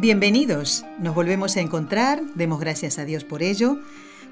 [0.00, 3.80] Bienvenidos, nos volvemos a encontrar, demos gracias a Dios por ello,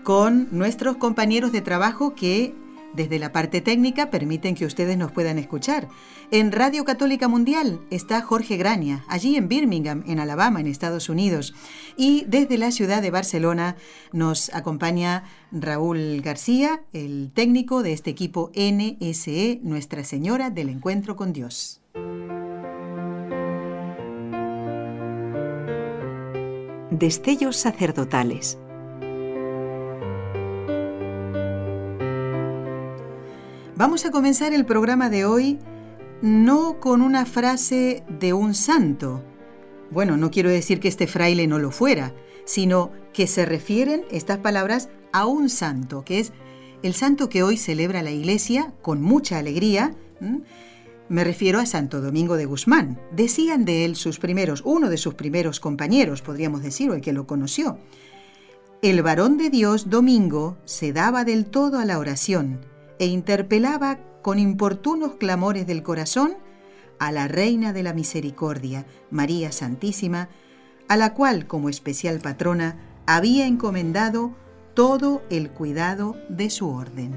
[0.05, 2.55] con nuestros compañeros de trabajo que
[2.95, 5.89] desde la parte técnica permiten que ustedes nos puedan escuchar.
[6.31, 11.53] En Radio Católica Mundial está Jorge Graña, allí en Birmingham, en Alabama, en Estados Unidos.
[11.97, 13.75] Y desde la ciudad de Barcelona
[14.13, 21.33] nos acompaña Raúl García, el técnico de este equipo NSE, Nuestra Señora del Encuentro con
[21.33, 21.81] Dios.
[26.91, 28.59] Destellos sacerdotales
[33.75, 35.59] Vamos a comenzar el programa de hoy
[36.23, 39.23] no con una frase de un santo.
[39.91, 42.15] Bueno, no quiero decir que este fraile no lo fuera,
[42.45, 46.33] sino que se refieren estas palabras a un santo, que es
[46.83, 49.95] el santo que hoy celebra la Iglesia con mucha alegría.
[51.09, 53.01] Me refiero a Santo Domingo de Guzmán.
[53.13, 57.13] Decían de él sus primeros, uno de sus primeros compañeros, podríamos decir, o el que
[57.13, 57.79] lo conoció.
[58.83, 62.61] El varón de Dios, Domingo, se daba del todo a la oración
[62.99, 66.35] e interpelaba con importunos clamores del corazón
[66.99, 70.29] a la Reina de la Misericordia, María Santísima,
[70.89, 74.35] a la cual como especial patrona había encomendado
[74.75, 77.15] todo el cuidado de su orden.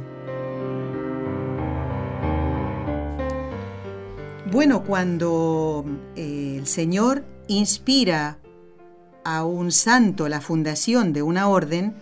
[4.52, 8.40] Bueno, cuando eh, el Señor inspira
[9.24, 11.94] a un santo la fundación de una orden,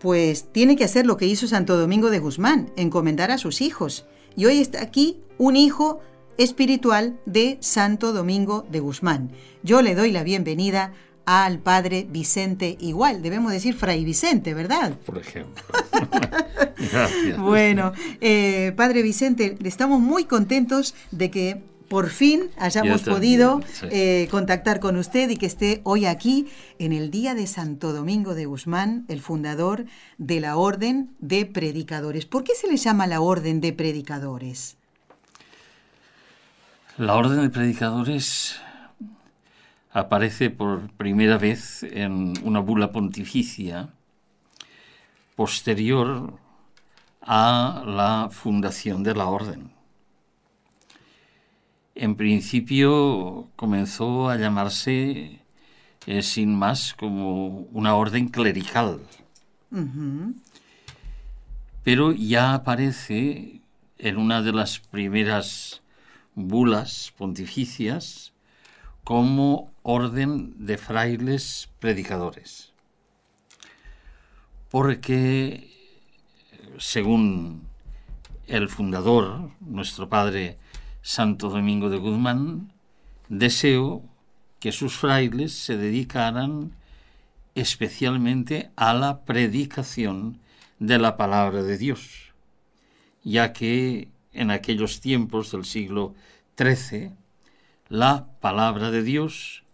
[0.00, 4.04] pues tiene que hacer lo que hizo Santo Domingo de Guzmán, encomendar a sus hijos.
[4.34, 6.00] Y hoy está aquí un hijo
[6.38, 9.30] espiritual de Santo Domingo de Guzmán.
[9.62, 10.92] Yo le doy la bienvenida
[11.28, 14.94] al padre Vicente igual, debemos decir Fray Vicente, ¿verdad?
[15.04, 15.62] Por ejemplo.
[16.90, 17.38] Gracias.
[17.38, 24.80] Bueno, eh, padre Vicente, estamos muy contentos de que por fin hayamos podido eh, contactar
[24.80, 29.04] con usted y que esté hoy aquí en el Día de Santo Domingo de Guzmán,
[29.08, 29.84] el fundador
[30.16, 32.24] de la Orden de Predicadores.
[32.24, 34.78] ¿Por qué se le llama la Orden de Predicadores?
[36.96, 38.62] La Orden de Predicadores
[39.98, 43.90] aparece por primera vez en una bula pontificia
[45.36, 46.38] posterior
[47.22, 49.78] a la fundación de la Orden
[51.98, 55.40] en principio comenzó a llamarse
[56.06, 59.00] eh, sin más como una orden clerical.
[61.82, 63.60] Pero ya aparece
[63.98, 65.82] en una de las primeras
[66.34, 68.32] bulas pontificias
[69.02, 72.72] como orden de frailes predicadores.
[74.70, 75.70] Porque,
[76.78, 77.66] según
[78.46, 80.58] el fundador, nuestro padre
[81.02, 82.72] Santo Domingo de Guzmán,
[83.28, 84.02] deseo
[84.60, 86.72] que sus frailes se dedicaran
[87.54, 90.40] especialmente a la predicación
[90.78, 92.32] de la palabra de Dios,
[93.24, 96.14] ya que en aquellos tiempos del siglo
[96.56, 97.12] XIII
[97.88, 99.64] la palabra de Dios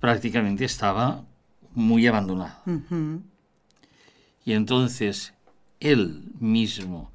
[0.00, 1.24] prácticamente estaba
[1.74, 2.62] muy abandonada.
[4.44, 5.34] Y entonces
[5.80, 7.10] él mismo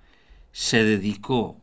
[0.51, 1.57] se dedicó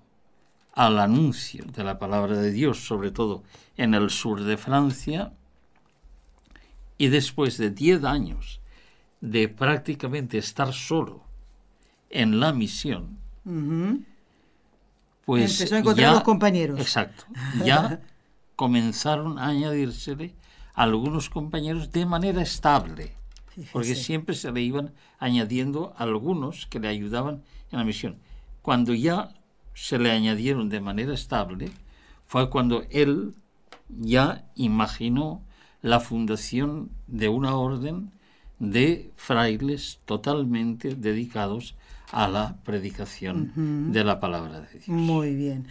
[0.72, 3.42] al anuncio de la palabra de Dios, sobre todo
[3.76, 5.32] en el sur de Francia,
[6.96, 8.60] y después de diez años
[9.20, 11.22] de prácticamente estar solo
[12.10, 13.18] en la misión,
[15.24, 16.80] pues empezó a encontrar los compañeros.
[16.80, 17.24] Exacto,
[17.64, 18.00] ya
[18.56, 20.34] comenzaron a añadírsele
[20.78, 23.12] algunos compañeros de manera estable,
[23.72, 27.42] porque siempre se le iban añadiendo algunos que le ayudaban
[27.72, 28.18] en la misión.
[28.62, 29.34] Cuando ya
[29.74, 31.72] se le añadieron de manera estable
[32.26, 33.34] fue cuando él
[33.88, 35.42] ya imaginó
[35.82, 38.12] la fundación de una orden
[38.60, 41.74] de frailes totalmente dedicados
[42.12, 44.88] a la predicación de la palabra de Dios.
[44.88, 45.66] Muy bien.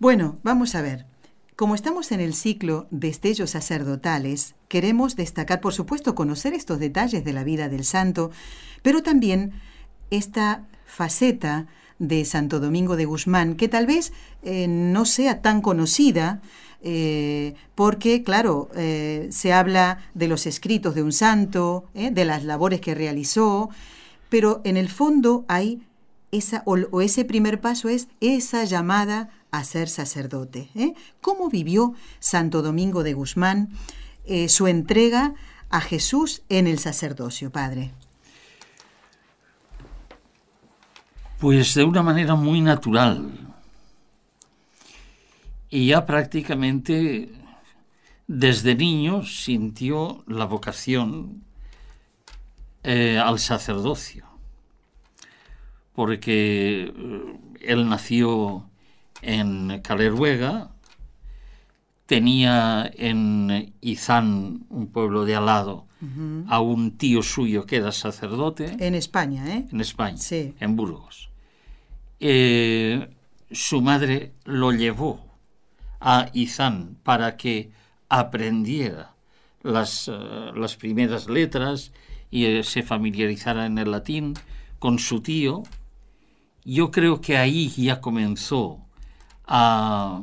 [0.00, 1.06] Bueno, vamos a ver.
[1.60, 7.34] Como estamos en el ciclo Destellos sacerdotales, queremos destacar, por supuesto, conocer estos detalles de
[7.34, 8.30] la vida del santo,
[8.80, 9.52] pero también
[10.10, 11.66] esta faceta
[11.98, 16.40] de Santo Domingo de Guzmán, que tal vez eh, no sea tan conocida
[16.80, 22.80] eh, porque, claro, eh, se habla de los escritos de un santo, de las labores
[22.80, 23.68] que realizó,
[24.30, 25.82] pero en el fondo hay
[26.32, 30.70] esa, o, ese primer paso es esa llamada a ser sacerdote.
[31.20, 33.70] ¿Cómo vivió Santo Domingo de Guzmán
[34.48, 35.34] su entrega
[35.70, 37.92] a Jesús en el sacerdocio, Padre?
[41.38, 43.30] Pues de una manera muy natural.
[45.70, 47.30] Y ya prácticamente
[48.26, 51.42] desde niño sintió la vocación
[52.84, 54.24] eh, al sacerdocio,
[55.94, 58.69] porque eh, él nació
[59.22, 60.70] en Caleruega,
[62.06, 65.86] tenía en Izán, un pueblo de al lado,
[66.48, 68.74] a un tío suyo que era sacerdote.
[68.80, 69.66] En España, ¿eh?
[69.70, 70.54] En España, sí.
[70.58, 71.30] en Burgos.
[72.18, 73.08] Eh,
[73.50, 75.20] su madre lo llevó
[76.00, 77.70] a Izán para que
[78.08, 79.14] aprendiera
[79.62, 80.12] las, eh,
[80.54, 81.92] las primeras letras
[82.30, 84.34] y eh, se familiarizara en el latín
[84.78, 85.62] con su tío.
[86.64, 88.86] Yo creo que ahí ya comenzó
[89.52, 90.22] a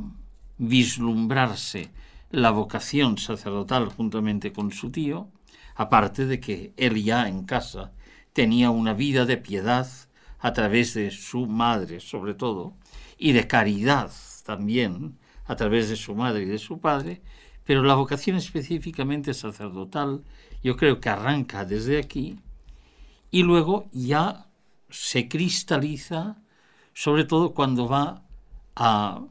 [0.57, 1.91] vislumbrarse
[2.31, 5.27] la vocación sacerdotal juntamente con su tío,
[5.75, 7.91] aparte de que él ya en casa
[8.31, 9.85] tenía una vida de piedad
[10.39, 12.73] a través de su madre, sobre todo,
[13.17, 14.11] y de caridad
[14.45, 17.21] también, a través de su madre y de su padre,
[17.65, 20.23] pero la vocación específicamente sacerdotal
[20.63, 22.39] yo creo que arranca desde aquí
[23.29, 24.47] y luego ya
[24.89, 26.37] se cristaliza,
[26.93, 28.23] sobre todo cuando va
[28.79, 29.25] a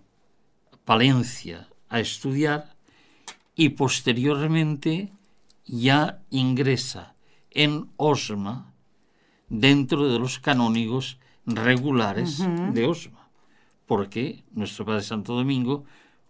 [0.84, 2.74] Palencia a estudiar
[3.54, 5.12] y posteriormente
[5.64, 7.14] ya ingresa
[7.50, 8.74] en Osma
[9.48, 13.28] dentro de los canónigos regulares de Osma,
[13.86, 15.84] porque nuestro Padre Santo Domingo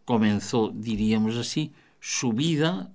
[0.04, 2.92] comenzó, diríamos así, su vida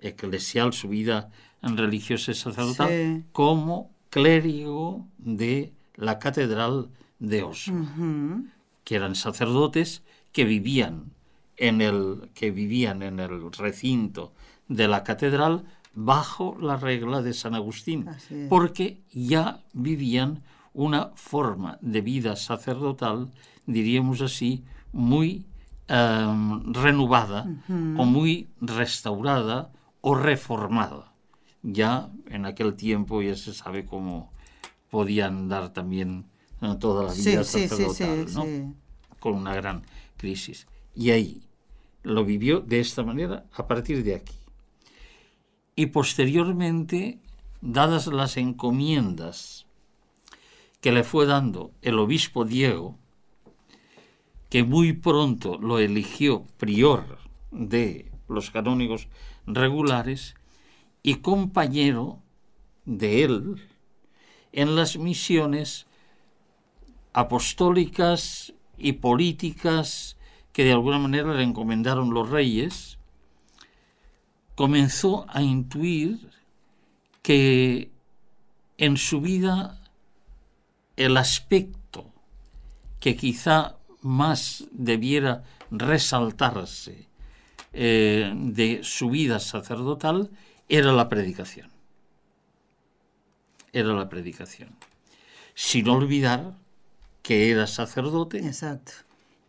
[0.00, 1.30] eclesial, su vida
[1.62, 6.90] religiosa y sacerdotal, como clérigo de la catedral
[7.20, 8.42] de Osma,
[8.86, 11.10] que eran sacerdotes que vivían
[11.56, 14.32] en el que vivían en el recinto
[14.68, 18.06] de la catedral bajo la regla de San Agustín,
[18.48, 23.32] porque ya vivían una forma de vida sacerdotal,
[23.66, 24.62] diríamos así,
[24.92, 25.46] muy
[25.88, 31.12] em, renovada o muy restaurada o reformada.
[31.62, 34.30] Ya en aquel tiempo ya se sabe cómo
[34.90, 36.26] podían dar también
[36.78, 38.74] toda la vida sacerdotal, ¿no?
[39.20, 39.82] con una gran
[40.16, 40.66] crisis.
[40.94, 41.42] Y ahí
[42.02, 44.36] lo vivió de esta manera a partir de aquí
[45.76, 47.20] y posteriormente,
[47.60, 49.66] dadas las encomiendas
[50.80, 52.96] que le fue dando el obispo Diego,
[54.48, 57.18] que muy pronto lo eligió prior
[57.50, 59.08] de los canónigos
[59.46, 60.34] regulares
[61.02, 62.20] y compañero
[62.86, 63.62] de él
[64.52, 65.85] en las misiones
[67.16, 70.18] apostólicas y políticas
[70.52, 72.98] que de alguna manera le encomendaron los reyes,
[74.54, 76.30] comenzó a intuir
[77.22, 77.90] que
[78.76, 79.80] en su vida
[80.96, 82.12] el aspecto
[83.00, 87.08] que quizá más debiera resaltarse
[87.72, 90.30] eh, de su vida sacerdotal
[90.68, 91.70] era la predicación.
[93.72, 94.76] Era la predicación.
[95.54, 96.65] Sin olvidar
[97.26, 98.38] que era sacerdote.
[98.38, 98.92] Exacto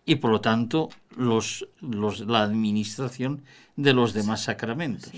[0.08, 3.44] y por lo tanto los, la administración
[3.76, 5.12] de los demás sacramentos.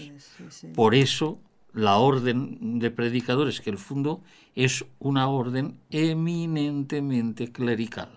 [0.73, 1.39] Por eso
[1.73, 4.21] la orden de predicadores que él fundó
[4.55, 8.09] es una orden eminentemente clerical,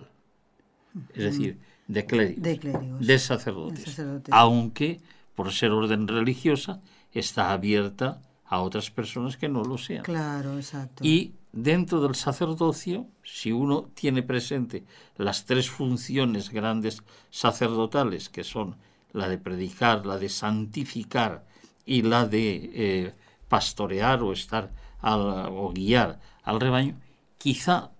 [1.14, 1.58] es decir,
[1.88, 5.02] de clérigos, de, sacerdotes, aunque
[5.34, 6.80] por ser orden religiosa
[7.12, 10.04] está abierta a otras personas que no lo sean.
[10.04, 11.04] Claro, exacto.
[11.04, 14.84] Y dentro del sacerdocio, si uno tiene presente
[15.16, 18.76] las tres funciones grandes sacerdotales, que son
[19.12, 21.44] la de predicar, la de santificar
[21.84, 23.14] y la de eh,
[23.48, 26.98] pastorear o estar o guiar al rebaño,
[27.38, 27.90] quizá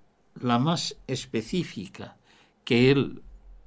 [0.41, 2.17] la más específica
[2.65, 3.23] que él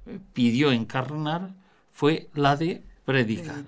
[0.06, 1.54] eh, pidió encarnar
[1.92, 3.64] fue la de predicar.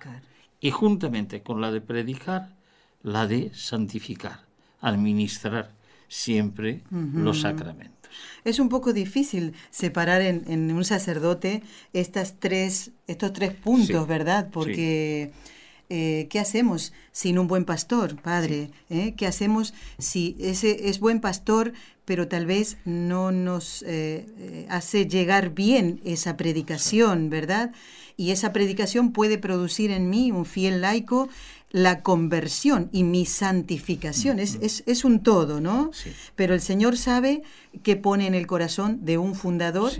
[0.60, 2.56] Y juntamente con la de predicar,
[3.02, 4.46] la de santificar,
[4.80, 5.77] administrar
[6.08, 7.98] siempre los sacramentos.
[8.44, 11.62] Es un poco difícil separar en, un sacerdote
[11.92, 14.48] estas tres, estos tres puntos, ¿verdad?
[14.50, 15.32] Porque
[15.90, 18.70] eh, ¿qué hacemos sin un buen pastor, padre?
[18.90, 19.14] ¿Eh?
[19.16, 21.72] ¿Qué hacemos si ese es buen pastor,
[22.04, 27.72] pero tal vez no nos eh, hace llegar bien esa predicación, ¿verdad?
[28.16, 31.28] Y esa predicación puede producir en mí, un fiel laico,
[31.70, 34.38] la conversión y mi santificación.
[34.38, 35.90] es, es, es, un todo, ¿no?
[36.34, 37.42] Pero el Señor sabe
[37.82, 39.92] que pone en el corazón de un fundador,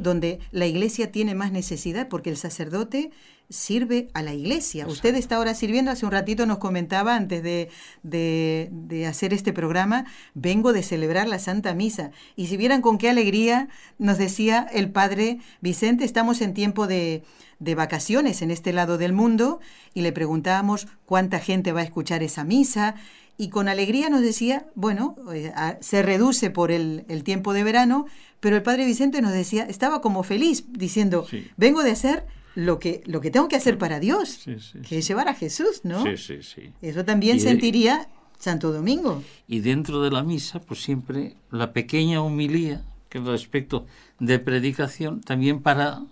[0.00, 3.12] donde la iglesia tiene más necesidad, porque el sacerdote
[3.52, 4.86] sirve a la iglesia.
[4.86, 7.68] Usted está ahora sirviendo, hace un ratito nos comentaba antes de,
[8.02, 12.10] de, hacer este programa, vengo de celebrar la Santa Misa.
[12.34, 13.68] Y si vieran con qué alegría
[13.98, 17.22] nos decía el Padre Vicente, estamos en tiempo de,
[17.58, 19.60] de vacaciones en este lado del mundo
[19.94, 22.94] y le preguntábamos cuánta gente va a escuchar esa misa
[23.36, 28.06] y con alegría nos decía, bueno, eh, se reduce por el, el, tiempo de verano,
[28.40, 33.02] pero el Padre Vicente nos decía, estaba como feliz diciendo, vengo de hacer lo que,
[33.06, 34.44] lo que tengo que hacer para Dios,
[34.88, 36.02] que es llevar a Jesús, ¿no?
[36.04, 36.72] Sí, sí, sí.
[36.82, 39.22] Eso también sentiría Santo Domingo.
[39.46, 43.86] Y dentro de la misa, pues siempre la pequeña humilía, que es respecto
[44.18, 46.02] de predicación, también para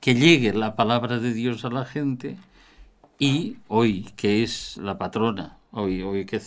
[0.00, 2.36] que llegue la palabra de Dios a la gente
[3.18, 6.40] y hoy, que es la patrona, hoy, hoy que,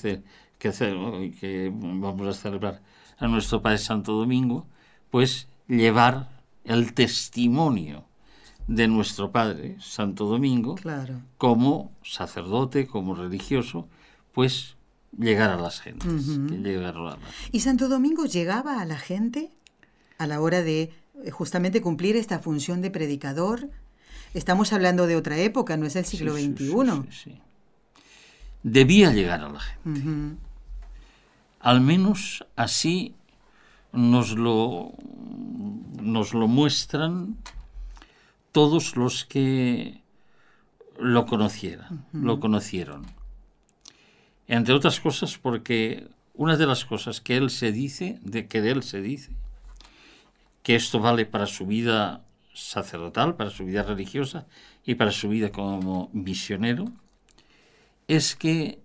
[0.59, 2.81] que, hoy que vamos a celebrar
[3.17, 4.65] a nuestro Padre Santo Domingo,
[5.11, 6.29] pues llevar
[6.63, 8.06] el testimonio
[8.67, 10.75] de nuestro Padre, Santo Domingo,
[11.37, 13.87] como sacerdote, como religioso,
[14.33, 14.75] pues
[15.17, 16.39] llegar a las gentes.
[17.51, 19.51] ¿Y Santo Domingo llegaba a la gente
[20.17, 20.91] a la hora de
[21.23, 23.69] eh, justamente cumplir esta función de predicador?
[24.33, 27.41] Estamos hablando de otra época, no es el siglo XXI.
[28.63, 30.37] Debía llegar a la gente.
[31.61, 33.15] Al menos así
[33.93, 34.91] nos lo,
[36.01, 37.37] nos lo muestran
[38.57, 40.01] todos los que
[40.97, 43.05] lo conocieran, lo conocieron.
[44.47, 48.71] Entre otras cosas porque una de las cosas que él se dice, de que de
[48.71, 49.29] él se dice,
[50.63, 54.47] que esto vale para su vida sacerdotal, para su vida religiosa
[54.83, 56.85] y para su vida como misionero,
[58.07, 58.81] es que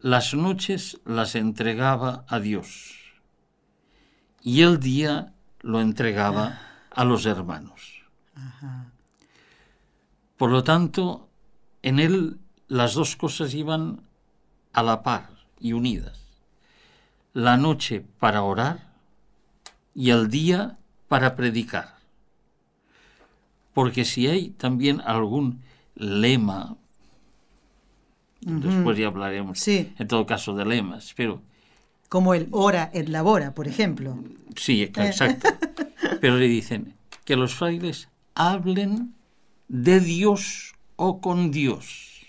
[0.00, 2.96] las noches las entregaba a Dios
[4.42, 7.99] y el día lo entregaba a los hermanos.
[10.36, 11.28] Por lo tanto,
[11.82, 14.02] en él las dos cosas iban
[14.72, 15.28] a la par
[15.58, 16.24] y unidas.
[17.32, 18.90] La noche para orar
[19.94, 20.78] y el día
[21.08, 21.96] para predicar.
[23.74, 25.62] Porque si hay también algún
[25.94, 26.76] lema,
[28.40, 31.42] después ya hablaremos en todo caso de lemas, pero...
[32.08, 34.18] Como el ora et labora, por ejemplo.
[34.56, 35.48] Sí, exacto.
[36.20, 36.94] pero le dicen
[37.24, 39.14] que los frailes hablen
[39.68, 42.26] de Dios o con Dios.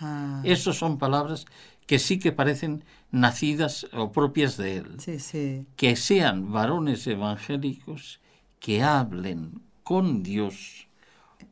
[0.00, 0.40] Ah.
[0.44, 1.46] Esas son palabras
[1.86, 5.66] que sí que parecen nacidas o propias de él.
[5.76, 8.20] Que sean varones evangélicos
[8.60, 10.86] que hablen con Dios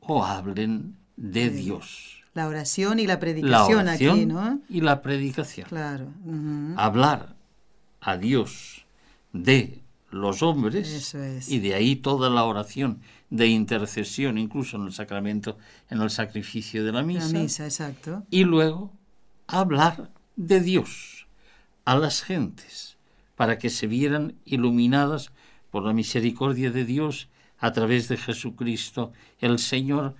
[0.00, 2.22] o hablen de Dios.
[2.34, 4.60] La oración y la predicación la aquí, ¿no?
[4.68, 5.66] Y la predicación.
[5.68, 6.06] Claro.
[6.76, 7.34] Hablar
[8.00, 8.86] a Dios
[9.32, 11.14] de los hombres
[11.48, 15.58] y de ahí toda la oración de intercesión, incluso en el sacramento,
[15.90, 17.32] en el sacrificio de la misa.
[17.32, 18.24] La misa, exacto.
[18.30, 18.92] Y luego
[19.46, 21.26] hablar de Dios
[21.84, 22.96] a las gentes
[23.36, 25.30] para que se vieran iluminadas
[25.70, 30.14] por la misericordia de Dios a través de Jesucristo, el Señor,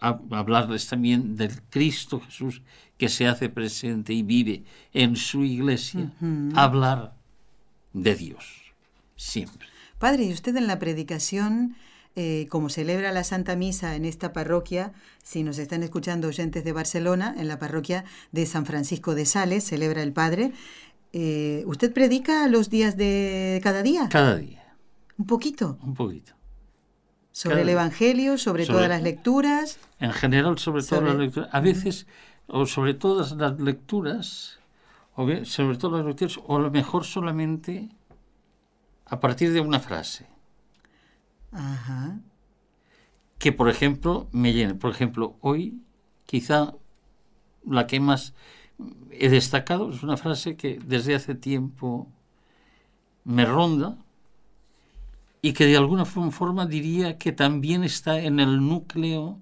[0.00, 2.62] hablarles también del Cristo Jesús
[2.96, 6.12] que se hace presente y vive en su iglesia,
[6.54, 7.14] hablar
[7.92, 8.72] de Dios
[9.16, 9.68] siempre.
[9.98, 11.76] Padre, y usted en la predicación,
[12.20, 16.72] eh, como celebra la Santa Misa en esta parroquia, si nos están escuchando oyentes de
[16.72, 20.50] Barcelona, en la parroquia de San Francisco de Sales, celebra el Padre,
[21.12, 24.08] eh, ¿usted predica los días de cada día?
[24.08, 24.74] Cada día.
[25.16, 25.78] ¿Un poquito?
[25.80, 26.32] Un poquito.
[27.30, 29.78] ¿Sobre el Evangelio, sobre, todas las lecturas?
[30.00, 31.50] En general, sobre, todas las lecturas.
[31.52, 32.08] A veces,
[32.48, 34.58] o sobre todas las lecturas,
[35.14, 37.90] o sobre todas las lecturas, o a lo mejor solamente
[39.06, 40.26] a partir de una frase.
[41.52, 42.20] Ajá.
[43.38, 44.74] Que, por ejemplo, me llene.
[44.74, 45.80] Por ejemplo, hoy
[46.26, 46.74] quizá
[47.64, 48.34] la que más
[49.10, 52.08] he destacado es una frase que desde hace tiempo
[53.24, 53.98] me ronda
[55.42, 59.40] y que de alguna forma diría que también está en el núcleo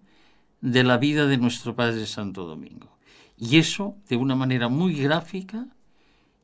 [0.61, 2.89] de la vida de nuestro Padre Santo Domingo.
[3.39, 5.67] Y eso, de una manera muy gráfica,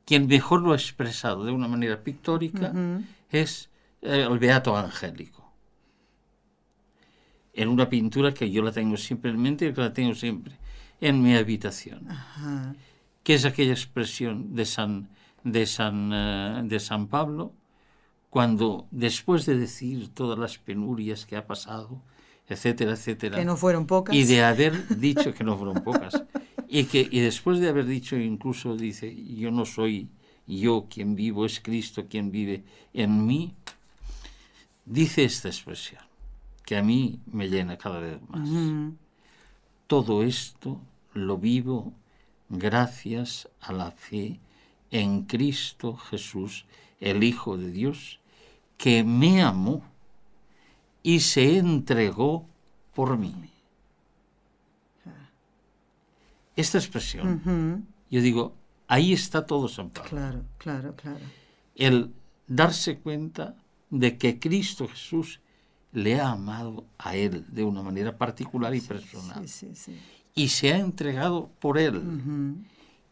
[0.05, 2.73] quien mejor lo ha expresado de una manera pictórica
[3.31, 3.71] es
[4.03, 5.42] eh, el Beato Angélico.
[7.55, 10.57] En una pintura que yo la tengo siempre en mente y que la tengo siempre.
[11.01, 12.07] en mi habitación.
[13.23, 15.09] Que es aquella expresión de San,
[15.45, 17.53] de San, eh, de San Pablo
[18.31, 22.01] cuando después de decir todas las penurias que ha pasado,
[22.49, 23.37] etcétera, etcétera.
[23.37, 24.17] Que no fueron pocas.
[24.17, 26.25] Y de haber dicho que no fueron pocas.
[26.69, 30.09] y, que, y después de haber dicho, incluso dice, yo no soy
[30.47, 33.55] yo quien vivo, es Cristo quien vive en mí,
[34.87, 36.03] dice esta expresión,
[36.73, 38.49] que a mí me llena cada vez más.
[39.87, 40.81] Todo esto
[41.13, 41.93] lo vivo
[42.49, 44.41] gracias a la fe
[44.91, 46.65] en Cristo Jesús,
[46.99, 48.21] el Hijo de Dios,
[48.79, 49.85] que me amó
[51.03, 52.47] y se entregó
[52.95, 53.35] por mí.
[56.57, 58.55] Esta expresión, yo digo,
[58.89, 60.09] ahí está todo San Pablo.
[60.09, 61.21] Claro, claro, claro.
[61.75, 62.15] El
[62.47, 63.57] darse cuenta
[63.91, 65.43] de que Cristo Jesús
[65.93, 69.45] le ha amado a él de una manera particular y personal.
[70.35, 72.03] y se ha entregado por él.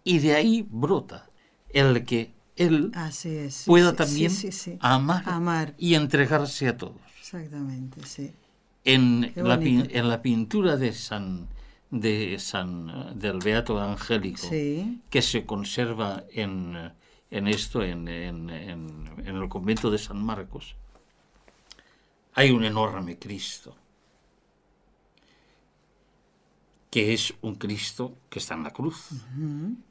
[0.03, 1.29] Y de ahí brota
[1.69, 2.93] el que él
[3.67, 4.33] pueda también
[4.81, 6.97] amar, amar, y entregarse a todos.
[7.21, 8.33] Exactamente, sí.
[8.85, 11.49] En, la, en la, pintura de San
[11.91, 16.91] de San del Beato Angélico que se conserva en,
[17.31, 18.49] en esto en, en,
[19.25, 20.77] el convento de San Marcos
[22.35, 23.77] hay un enorme Cristo
[26.91, 29.11] que es un Cristo que está en la cruz,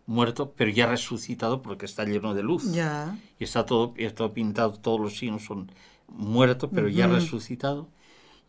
[0.05, 2.73] muerto, pero ya resucitado porque está lleno de luz.
[2.73, 3.17] Ya.
[3.39, 5.71] Y está todo, está pintado, todos los signos son
[6.09, 7.87] muerto, pero ya resucitado.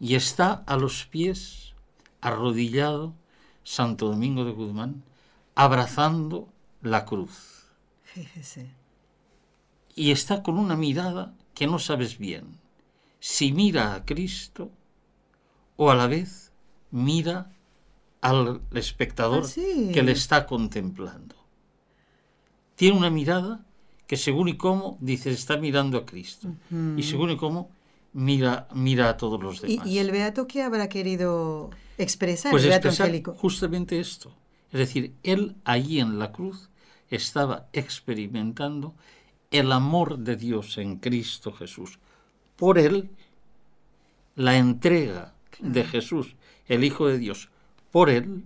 [0.00, 1.74] Y está a los pies,
[2.20, 3.14] arrodillado,
[3.62, 5.04] Santo Domingo de Guzmán,
[5.54, 6.48] abrazando
[6.82, 7.66] la cruz.
[8.02, 8.74] Fíjese.
[9.94, 12.59] Y está con una mirada que no sabes bien
[13.20, 14.70] si mira a Cristo
[15.76, 16.52] o a la vez
[16.90, 17.52] mira
[18.20, 21.36] al espectador ah, que le está contemplando.
[22.74, 23.64] Tiene una mirada
[24.06, 26.48] que según y cómo dice está mirando a Cristo
[26.96, 27.70] y según y cómo
[28.12, 29.86] mira mira a todos los demás.
[29.86, 32.50] ¿Y, el beato qué habrá querido expresar?
[32.50, 34.34] Pues el expresar justamente esto.
[34.72, 36.70] Es decir, él allí en la cruz
[37.10, 38.94] estaba experimentando
[39.50, 41.98] el amor de Dios en Cristo Jesús.
[42.60, 43.08] Por él,
[44.36, 46.36] la entrega de Jesús,
[46.68, 47.48] el Hijo de Dios,
[47.90, 48.44] por él,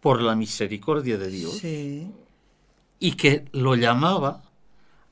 [0.00, 4.42] por la misericordia de Dios, y que lo llamaba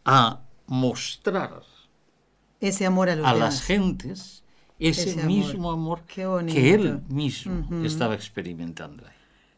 [0.05, 1.63] a mostrar
[2.61, 4.45] ese amor a, las gentes,
[4.79, 9.05] ese, mismo amor, que él mismo estaba experimentando.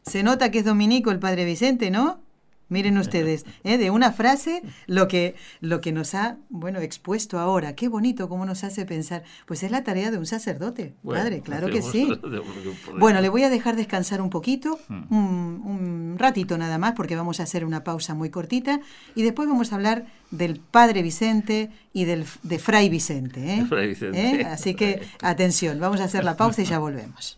[0.03, 2.21] Se nota que es dominico el padre Vicente, ¿no?
[2.67, 3.77] Miren ustedes, ¿eh?
[3.77, 7.75] de una frase lo que, lo que nos ha bueno expuesto ahora.
[7.75, 9.23] Qué bonito cómo nos hace pensar.
[9.45, 12.07] Pues es la tarea de un sacerdote, padre, claro que sí.
[12.97, 15.13] Bueno, le voy a dejar descansar un poquito, hmm.
[15.13, 18.79] un, ratito nada más, porque vamos a hacer una pausa muy cortita
[19.15, 23.55] y después vamos a hablar del padre Vicente y del, de Fray Vicente.
[23.55, 23.65] ¿eh?
[23.67, 24.41] Fray Vicente.
[24.41, 24.45] ¿Eh?
[24.45, 27.37] Así que atención, vamos a hacer la pausa y ya volvemos.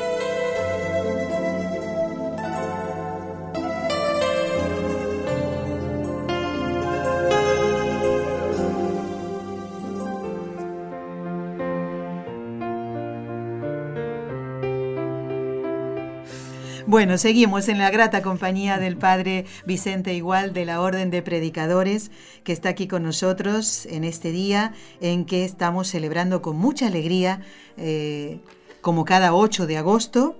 [16.91, 22.11] Bueno, seguimos en la grata compañía del Padre Vicente Igual de la Orden de Predicadores,
[22.43, 27.43] que está aquí con nosotros en este día en que estamos celebrando con mucha alegría,
[27.77, 28.41] eh,
[28.81, 30.35] como cada 8 de agosto,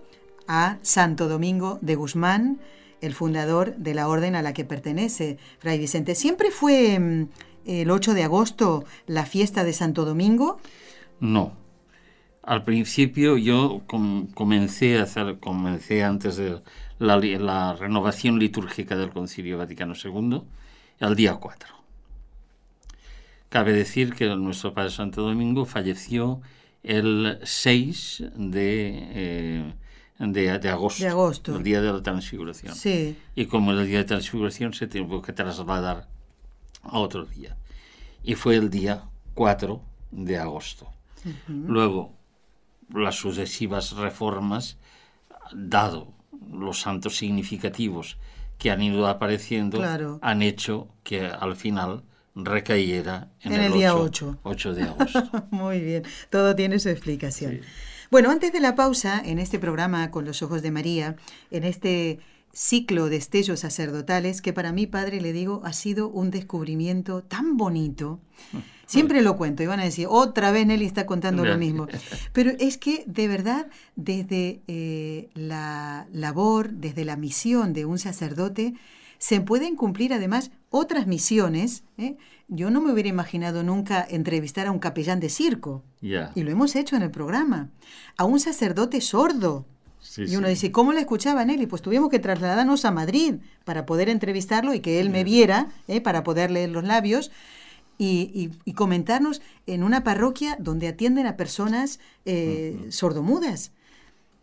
[0.45, 2.59] a Santo Domingo de Guzmán,
[2.99, 6.15] el fundador de la orden a la que pertenece Fray Vicente.
[6.15, 7.29] ¿Siempre fue mm,
[7.65, 10.57] el 8 de agosto la fiesta de Santo Domingo?
[11.21, 11.53] No,
[12.43, 13.83] al principio yo
[14.33, 16.61] comencé a hacer, comencé antes de
[16.99, 20.41] la, renovación litúrgica del Concilio Vaticano II,
[20.99, 21.69] el día 4.
[23.49, 26.41] Cabe decir que nuestro Padre Santo Domingo falleció
[26.83, 29.73] el 6 de, eh,
[30.19, 32.73] de, agosto, el día de la transfiguración.
[32.73, 33.17] Sí.
[33.35, 36.07] Y como el día de transfiguración se tuvo que trasladar
[36.81, 37.55] a otro día.
[38.23, 39.03] Y fue el día
[39.35, 40.87] 4 de agosto.
[41.47, 42.15] Luego,
[42.93, 44.77] las sucesivas reformas,
[45.53, 46.13] dado
[46.51, 48.17] los santos significativos
[48.57, 49.81] que han ido apareciendo,
[50.21, 52.03] han hecho que al final
[52.35, 54.39] recayera en, En el día 8.
[54.43, 55.47] 8 de agosto.
[55.49, 57.61] Muy bien, todo tiene su explicación.
[58.09, 61.15] Bueno, antes de la pausa, en este programa Con los Ojos de María,
[61.49, 62.19] en este
[62.53, 67.57] ciclo de estellos sacerdotales, que para mí, padre, le digo, ha sido un descubrimiento tan
[67.57, 68.19] bonito.
[68.91, 71.87] Siempre lo cuento y van a decir, otra vez Nelly está contando lo mismo.
[72.33, 78.73] Pero es que, de verdad, desde eh, la labor, desde la misión de un sacerdote,
[79.17, 81.83] se pueden cumplir además otras misiones.
[81.97, 82.17] ¿eh?
[82.49, 85.83] Yo no me hubiera imaginado nunca entrevistar a un capellán de circo.
[86.01, 87.69] Y lo hemos hecho en el programa.
[88.17, 89.65] A un sacerdote sordo.
[90.01, 90.53] Sí, y uno sí.
[90.53, 91.67] dice, ¿cómo le escuchaba Nelly?
[91.67, 96.01] Pues tuvimos que trasladarnos a Madrid para poder entrevistarlo y que él me viera, ¿eh?
[96.01, 97.31] para poder leer los labios.
[98.03, 103.71] Y, y- y comentarnos en una parroquia donde atienden a personas eh, sordomudas.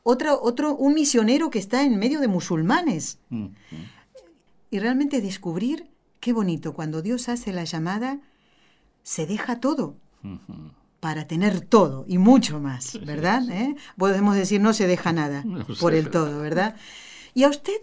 [0.05, 3.19] Otro, otro, un misionero que está en medio de musulmanes.
[4.71, 5.87] Y realmente descubrir
[6.21, 8.21] qué bonito, cuando Dios hace la llamada,
[9.03, 9.97] se deja todo
[11.01, 13.49] para tener todo y mucho más, ¿verdad?
[13.51, 13.75] ¿Eh?
[13.97, 15.45] Podemos decir no se deja nada
[15.81, 16.77] por el todo, ¿verdad?
[17.35, 17.81] Y a usted,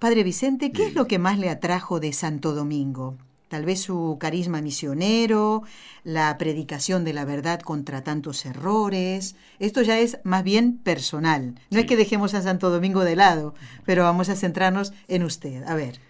[0.00, 3.16] Padre Vicente, ¿qué es lo que más le atrajo de Santo Domingo?
[3.52, 5.62] Tal vez su carisma misionero,
[6.04, 9.36] la predicación de la verdad contra tantos errores.
[9.58, 11.60] Esto ya es más bien personal.
[11.68, 15.64] No es que dejemos a Santo Domingo de lado, pero vamos a centrarnos en usted.
[15.64, 16.00] A ver.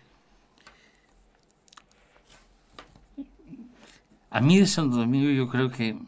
[4.30, 5.98] A mí de Santo Domingo yo creo que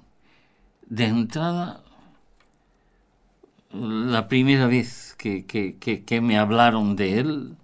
[0.86, 1.82] de entrada,
[3.72, 7.56] la primera vez que, que- que- que me hablaron de él,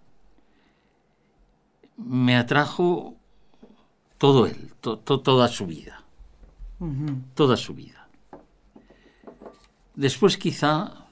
[1.96, 3.14] me atrajo
[4.20, 6.04] todo él, to- to- toda su vida,
[7.34, 8.06] toda su vida.
[9.94, 11.06] Después quizá,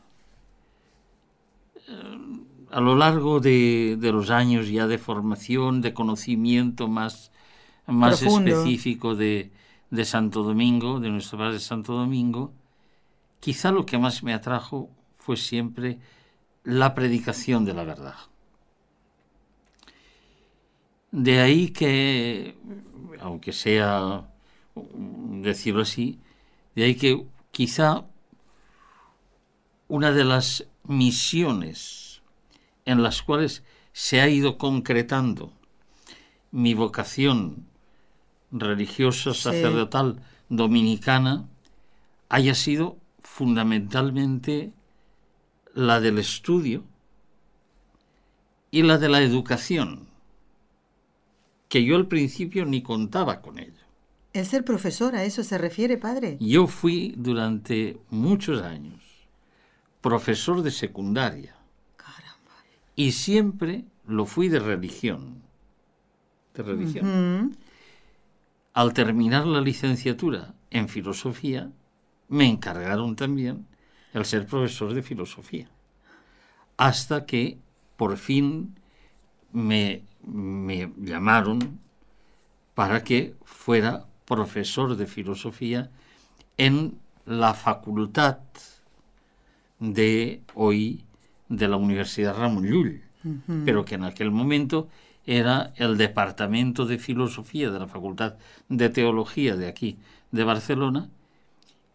[1.88, 2.18] eh,
[2.70, 7.32] a lo largo de, de los años ya de formación, de conocimiento más,
[7.86, 8.50] más Profundo.
[8.50, 9.50] específico de,
[9.90, 12.52] de Santo Domingo, de nuestro Padre Santo Domingo,
[13.40, 15.98] quizá lo que más me atrajo fue siempre
[16.64, 18.16] la predicación de la verdad.
[21.10, 22.54] De ahí que,
[23.20, 24.28] aunque sea
[24.74, 26.18] decirlo así,
[26.74, 28.04] de ahí que quizá
[29.88, 32.22] una de las misiones
[32.84, 35.52] en las cuales se ha ido concretando
[36.50, 37.66] mi vocación
[38.50, 39.40] religiosa, Sí.
[39.42, 41.46] sacerdotal, dominicana,
[42.28, 44.72] haya sido fundamentalmente
[45.74, 46.84] la del estudio
[48.70, 50.07] y la de la educación,
[51.68, 53.72] que yo al principio ni contaba con ello.
[54.32, 56.36] El ser profesor, ¿a eso se refiere, padre?
[56.40, 59.02] Yo fui durante muchos años
[60.00, 61.56] profesor de secundaria
[61.96, 62.54] Caramba.
[62.94, 65.42] y siempre lo fui de religión.
[66.54, 67.56] De religión.
[68.72, 71.70] Al terminar la licenciatura en filosofía,
[72.28, 73.66] me encargaron también
[74.12, 75.68] el ser profesor de filosofía.
[76.76, 77.58] Hasta que
[77.96, 78.76] por fin
[79.52, 81.80] me, me llamaron
[82.74, 85.90] para que fuera profesor de filosofía
[86.56, 88.38] en la facultad
[89.78, 91.04] de hoy
[91.48, 93.02] de la Universidad Ramon Llull,
[93.64, 94.88] pero que en aquel momento
[95.24, 98.36] era el departamento de filosofía de la Facultad
[98.68, 99.98] de Teología de aquí,
[100.30, 101.10] de Barcelona,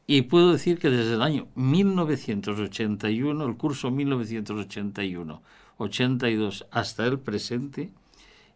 [0.06, 7.94] y puedo decir que desde el año 1981, el curso 1981-82 hasta el presente,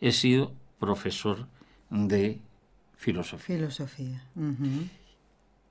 [0.01, 1.47] he sido profesor
[1.89, 2.39] de
[2.95, 3.55] filosofía.
[3.57, 4.23] filosofía.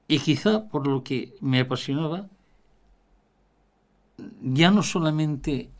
[0.09, 2.29] Y quizá por lo que me apasionaba,
[4.43, 5.71] ya no solamente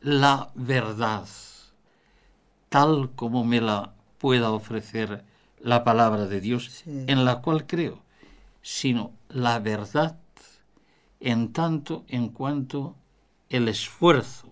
[0.00, 1.26] la verdad,
[2.68, 5.24] tal como me la pueda ofrecer
[5.60, 7.04] la palabra de Dios, Sí.
[7.08, 8.02] en la cual creo,
[8.62, 10.18] sino la verdad
[11.20, 12.96] en tanto en cuanto
[13.48, 14.48] el esfuerzo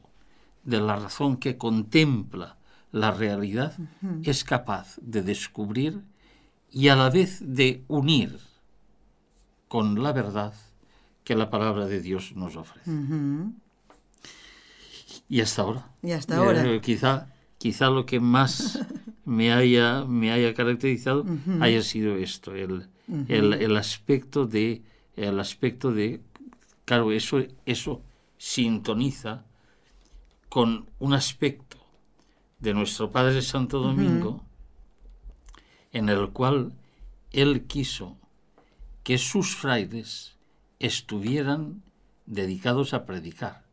[0.65, 2.57] de la razón que contempla
[2.93, 3.77] la realidad
[4.23, 6.03] es capaz de descubrir
[6.71, 8.39] y a la vez de unir
[9.69, 10.53] con la verdad
[11.25, 12.91] que la palabra de Dios nos ofrece.
[15.29, 15.91] Y hasta ahora.
[16.03, 16.81] Y hasta Eh, ahora.
[16.81, 17.29] quizá,
[17.59, 18.79] quizá lo que más
[19.25, 21.25] me haya, me haya caracterizado
[21.61, 22.89] haya sido esto, el,
[23.29, 24.83] el, el aspecto de,
[25.17, 26.21] el aspecto de,
[26.85, 28.03] claro, eso, eso
[28.37, 29.45] sintoniza
[30.49, 31.79] con un aspecto
[32.63, 34.41] de nuestro Padre Santo Domingo
[35.93, 36.73] en el cual
[37.33, 38.17] él quiso
[39.03, 40.37] que sus frailes
[40.79, 41.83] estuvieran
[42.25, 43.65] dedicados a predicar,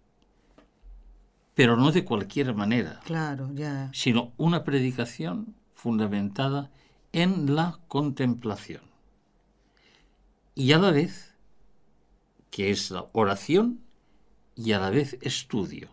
[1.54, 3.92] pero no de cualquier manera, Claro, ya.
[3.94, 6.72] sino una predicación fundamentada
[7.14, 8.82] en la contemplación.
[10.56, 11.36] Y a la vez,
[12.50, 13.82] que es la oración
[14.56, 15.90] y a la vez estudio.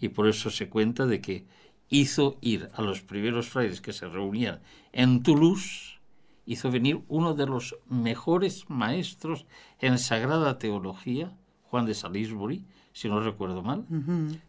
[0.00, 1.46] Y por eso se cuenta de que
[1.90, 4.60] hizo ir a los primeros frailes que se reunían
[4.92, 5.98] en Toulouse,
[6.46, 9.44] hizo venir uno de los mejores maestros
[9.80, 13.84] en sagrada teología, Juan de Salisbury, si no recuerdo mal,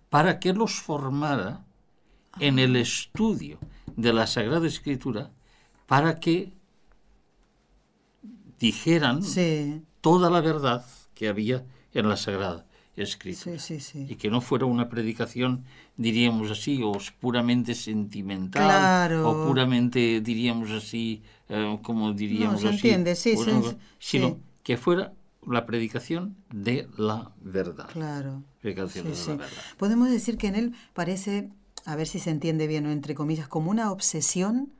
[0.10, 1.66] para que los formara
[2.40, 3.58] en el estudio
[3.96, 5.32] de la Sagrada Escritura,
[5.86, 6.54] para que
[8.60, 9.22] dijeran
[10.00, 13.58] toda la verdad que había en la Sagrada Escritura.
[13.94, 15.64] y que no fuera una predicación,
[15.96, 24.40] diríamos así, o puramente sentimental, o puramente, diríamos así, eh, como diríamos así, entiende, sino
[24.64, 25.14] que fuera
[25.48, 27.90] la predicación de la verdad.
[27.92, 28.44] Claro.
[28.62, 29.64] Predicación de la verdad.
[29.78, 31.50] Podemos decir que en él parece,
[31.86, 34.74] a ver si se entiende bien o entre comillas, como una obsesión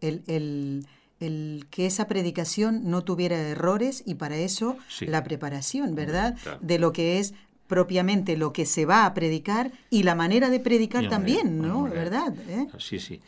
[0.00, 0.86] el, el,
[1.20, 6.36] el que esa predicación no tuviera errores y para eso la preparación, ¿verdad?
[6.60, 7.34] De lo que es
[7.72, 11.84] propiamente lo que se va a predicar y la manera de predicar también, ¿no?
[11.84, 12.34] ¿Verdad?
[12.46, 12.68] ¿Eh?
[12.78, 13.22] Sí, sí.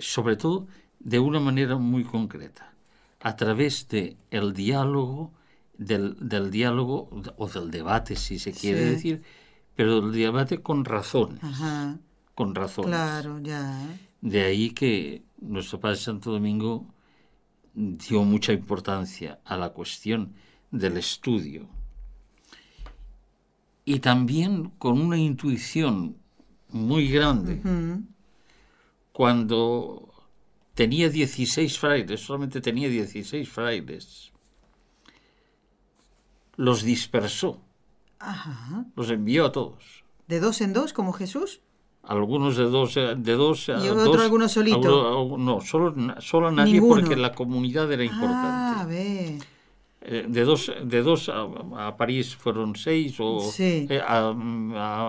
[0.00, 0.66] Sobre todo
[0.98, 2.72] de una manera muy concreta,
[3.20, 5.30] a través de el diálogo
[5.76, 6.16] del,
[6.50, 9.22] diálogo o del debate, si se quiere decir,
[9.76, 11.40] pero del debate con razones.
[12.34, 12.88] Con razones.
[12.88, 13.78] Claro, ya.
[14.22, 16.86] De ahí que nuestro Padre Santo Domingo
[17.74, 20.32] dio mucha importancia a la cuestión
[20.70, 21.68] del estudio.
[23.84, 26.16] Y también con una intuición
[26.68, 27.60] muy grande,
[29.12, 30.08] cuando
[30.74, 34.32] tenía 16 frailes, solamente tenía 16 frailes,
[36.56, 37.60] los dispersó.
[38.94, 40.04] Los envió a todos.
[40.28, 41.60] ¿De dos en dos, como Jesús?
[42.04, 45.36] Algunos de dos, de dos ¿Y otro alguno solito?
[45.38, 48.80] no, solo, solo nadie porque la comunidad era importante.
[48.80, 49.38] Ah, ve.
[50.04, 54.32] Eh, de dos, de dos a, París fueron seis, o eh, a,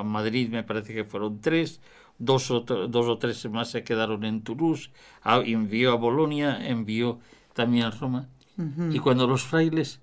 [0.06, 1.82] Madrid me parece que fueron tres,
[2.20, 4.92] dos o, dos o tres más se quedaron en Toulouse,
[5.26, 7.20] envió a Bolonia, envió
[7.54, 8.30] también a Roma.
[8.92, 10.00] Y cuando los frailes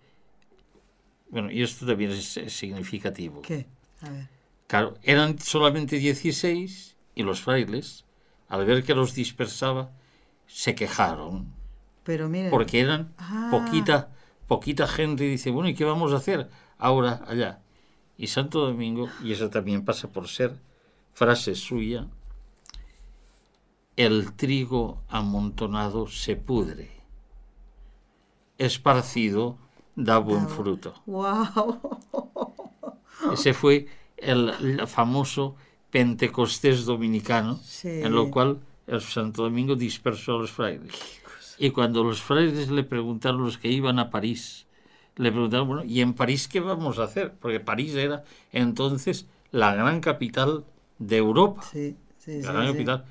[1.31, 3.43] bueno, y esto también es, significativo.
[3.43, 3.67] ¿Qué?
[4.03, 4.29] A ver.
[4.67, 8.05] Claro, eran solamente 16 y los frailes,
[8.49, 9.93] al ver que los dispersaba,
[10.47, 11.53] se quejaron.
[12.05, 12.51] Pero mira.
[12.51, 13.49] Porque eran ah.
[13.51, 14.11] poquita,
[14.51, 17.61] poquita gente y dice, bueno, ¿y qué vamos a hacer ahora allá?
[18.19, 20.59] Y Santo Domingo, y eso también pasa por ser
[21.13, 22.09] frase suya,
[23.95, 26.91] el trigo amontonado se pudre,
[28.59, 29.57] esparcido
[29.95, 30.95] da buen fruto.
[33.33, 33.87] Ese fue
[34.17, 35.55] el, famoso
[35.93, 38.59] Pentecostés dominicano, en lo cual
[38.89, 41.20] el Santo Domingo dispersó a los frailes.
[41.63, 44.67] Y cuando los frailes le preguntaron, los que iban a París,
[45.17, 47.35] le preguntaron, bueno, ¿y en París qué vamos a hacer?
[47.35, 50.65] Porque París era entonces la gran capital
[50.99, 51.63] de Europa.
[51.75, 53.05] la gran capital.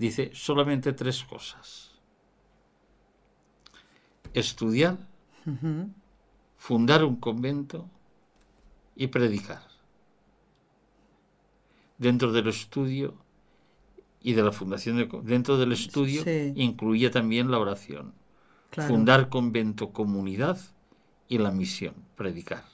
[0.00, 1.92] Dice solamente tres cosas.
[4.34, 4.98] Estudiar,
[6.56, 7.88] fundar un convento
[8.96, 9.62] y predicar.
[11.98, 13.14] Dentro del estudio
[14.22, 16.22] y de la fundación de, dentro del estudio
[16.54, 18.14] incluía también la oración.
[18.70, 20.58] Fundar convento, comunidad
[21.28, 22.64] y la misión, predicar.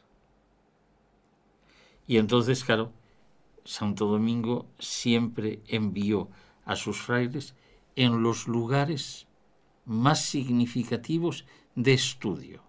[2.07, 2.93] Y entonces, claro,
[3.65, 6.29] Santo Domingo siempre envió
[6.65, 7.55] a sus frailes
[7.97, 9.27] en los lugares
[9.85, 12.69] más significativos de estudio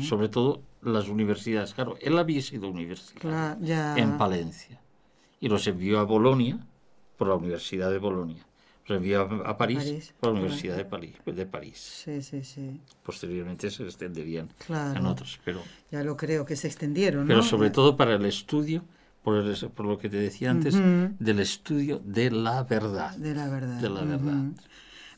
[0.00, 1.74] sobre todo las universidades.
[1.74, 3.56] Claro, él había sido universitario
[3.96, 4.80] en Palencia
[5.40, 6.66] y los envió a Bolonia
[7.18, 8.46] por la Universidad de Bolonia.
[8.86, 11.76] Los envió a, París, por la Universidad de París, de París.
[12.04, 12.80] Sí, sí, sí.
[13.02, 17.26] Posteriormente se extenderían en otros, pero ya lo creo que se extendieron.
[17.26, 18.82] Pero sobre todo para el estudio,
[19.22, 20.74] por, por lo que te decía antes,
[21.18, 23.14] del estudio de la verdad.
[23.16, 23.78] De la verdad.
[23.78, 24.44] De la verdad.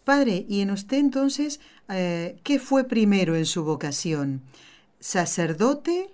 [0.02, 4.42] Padre, y en usted entonces, eh, ¿qué fue primero en su vocación?
[4.98, 6.10] ¿Sacerdote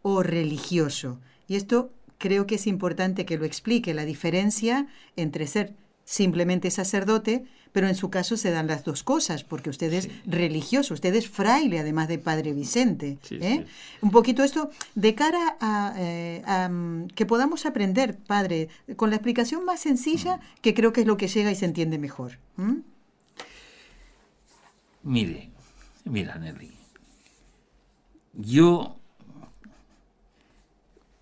[0.00, 1.20] o religioso?
[1.48, 1.90] Y esto
[2.24, 5.74] creo que es importante que lo explique, la diferencia entre ser
[6.06, 10.94] simplemente sacerdote, pero en su caso se dan las dos cosas, porque usted es religioso,
[10.94, 13.18] usted es fraile, además de Padre Vicente.
[13.30, 13.66] ¿eh?
[14.00, 19.66] Un poquito esto de cara a, eh, mm, que podamos aprender, Padre, con la explicación
[19.66, 20.40] más sencilla, mm.
[20.62, 22.38] que creo que es lo que llega y se entiende mejor.
[25.02, 25.50] Mire,
[26.04, 26.72] mira, Nelly.
[28.32, 28.96] Yo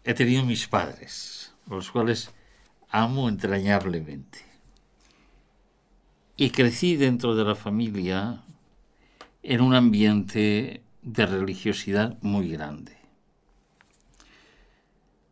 [0.05, 2.31] he tenido mis padres, los cuales
[2.91, 4.41] amo entrañablemente.
[6.37, 8.43] Y crecí dentro de la familia
[9.43, 12.97] en un ambiente de religiosidad muy grande,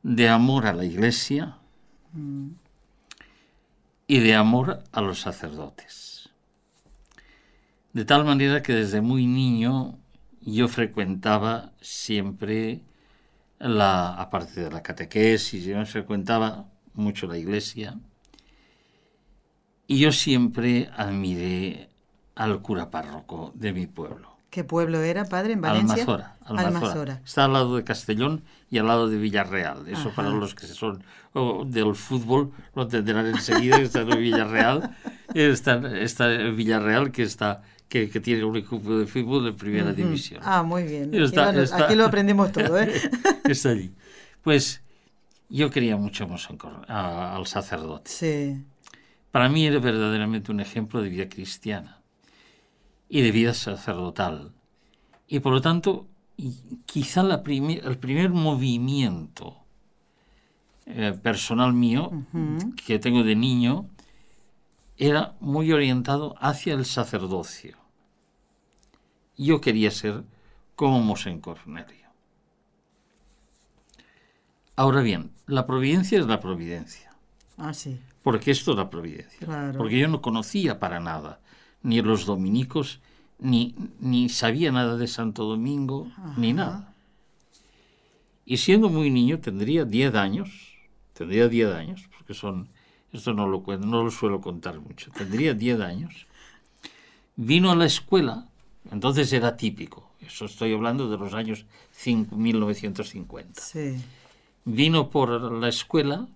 [0.03, 1.57] de amor a la iglesia
[4.07, 6.31] y de amor a los sacerdotes.
[7.93, 9.99] De tal manera que desde muy niño
[10.43, 12.83] yo frecuentaba siempre
[13.61, 17.99] la, aparte de la catequesis, yo frecuentaba mucho la iglesia
[19.87, 21.89] y yo siempre admiré
[22.35, 24.31] al cura párroco de mi pueblo.
[24.49, 26.03] ¿Qué pueblo era, padre, en Valencia?
[26.03, 27.21] Almazora, Almazora.
[27.25, 29.87] Está al lado de Castellón y al lado de Villarreal.
[29.87, 31.05] Eso para los que son
[31.67, 34.97] del fútbol lo entenderán enseguida, está en Villarreal.
[35.35, 40.41] Está, está Villarreal que está que, tiene un equipo de fútbol de primera división.
[40.45, 41.11] Ah, muy bien.
[41.73, 42.93] aquí lo aprendemos todo, ¿eh?
[43.45, 43.93] está allí.
[44.43, 44.81] Pues
[45.49, 46.29] yo quería mucho
[46.87, 48.09] al sacerdote.
[48.09, 48.65] Sí.
[49.33, 52.01] Para mí era verdaderamente un ejemplo de vida cristiana
[53.09, 54.53] y de vida sacerdotal.
[55.27, 56.07] Y por lo tanto,
[56.87, 59.57] quizá la el primer movimiento
[60.87, 62.13] eh, personal mío
[62.87, 63.87] que tengo de niño
[65.01, 67.79] era muy orientado hacia el sacerdocio.
[69.39, 70.25] Yo quería ser
[70.77, 72.11] como Mosén Cornelio.
[74.77, 77.15] Ahora bien, la providencia es la providencia.
[77.57, 77.99] Ah, sí.
[78.23, 79.73] Porque esto es la providencia.
[79.77, 81.41] Porque yo no conocía para nada
[81.83, 83.01] ni los dominicos,
[83.39, 86.93] ni, ni sabía nada de Santo Domingo, ni nada.
[88.45, 90.51] Y siendo muy niño, tendría 10 años,
[91.15, 92.69] tendría 10 años, porque son
[93.13, 96.27] esto no lo, no lo suelo contar mucho, tendría 10 años,
[97.37, 98.47] vino a la escuela,
[98.91, 101.67] entonces era típico, eso estoy hablando de los años
[102.05, 103.63] 1950.
[104.65, 106.29] Vino por la escuela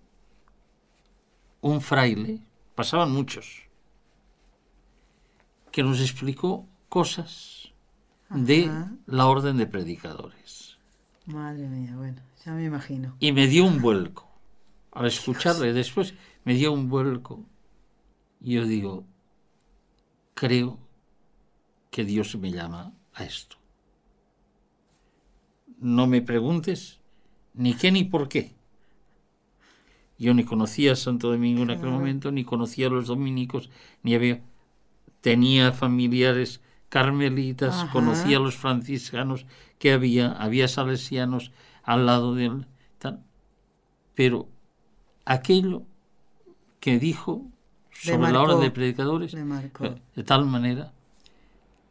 [1.60, 2.40] un fraile,
[2.74, 3.62] pasaban muchos,
[5.70, 7.72] que nos explicó cosas
[8.30, 8.70] de
[9.06, 10.76] la orden de predicadores.
[11.26, 13.16] Madre mía, bueno, ya me imagino.
[13.18, 14.28] Y me dio un vuelco.
[14.92, 17.44] Al escucharle después, me dio un vuelco.
[18.40, 19.04] Y yo digo,
[20.34, 20.78] creo
[21.90, 23.56] que Dios me llama a esto.
[25.78, 27.00] No me preguntes
[27.54, 28.54] ni qué ni por qué.
[30.18, 33.70] Yo ni conocía a Santo Domingo en aquel momento, ni conocía a los dominicos,
[34.02, 34.42] ni había...
[35.20, 39.46] Tenía familiares carmelitas, conocía a los franciscanos
[39.78, 41.50] que había, había salesianos
[41.82, 42.66] al lado de él.
[44.14, 44.48] Pero
[45.24, 45.82] aquello
[46.84, 47.40] que dijo
[47.92, 50.92] sobre la orden de predicadores, de tal manera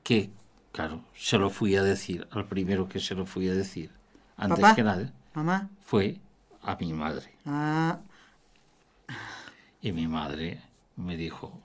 [0.03, 0.29] que,
[0.71, 3.89] claro, se lo fui a decir, al primero que se lo fui a decir,
[4.37, 5.71] antes que nada, ¿Mamá?
[5.83, 6.19] fue
[6.61, 7.33] a mi madre.
[7.43, 8.01] Ah.
[9.81, 10.61] Y mi madre
[10.95, 11.59] me dijo,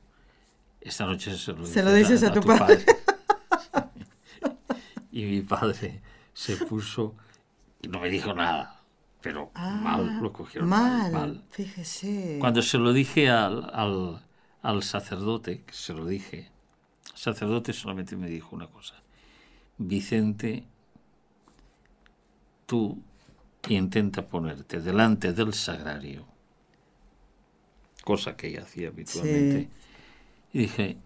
[0.81, 2.83] esta noche se lo, ¿Se lo dices a, tu, padre.
[5.13, 6.01] y mi padre
[6.33, 7.15] se puso
[7.83, 8.78] y no me dijo nada
[9.21, 10.69] pero ah, mal lo cogieron.
[10.69, 12.39] Mal, fíjese.
[12.41, 14.23] Cuando se lo dije al, al,
[14.63, 16.51] al sacerdote, se lo dije,
[17.13, 18.95] el sacerdote solamente me dijo una cosa,
[19.77, 20.65] Vicente,
[22.67, 23.03] tú
[23.69, 26.27] intenta ponerte delante del sagrario,
[28.05, 29.69] cosa que ella hacía habitualmente,
[30.53, 30.97] y dije,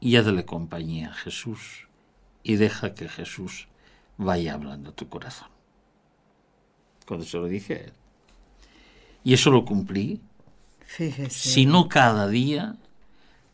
[0.00, 1.88] y dale compañía a Jesús
[2.42, 3.68] y deja que Jesús
[4.18, 5.55] vaya hablando a tu corazón
[7.06, 7.92] cuando se lo dije a él.
[9.24, 10.20] Y eso lo cumplí.
[10.84, 11.30] Fíjese.
[11.30, 12.76] Si no cada día,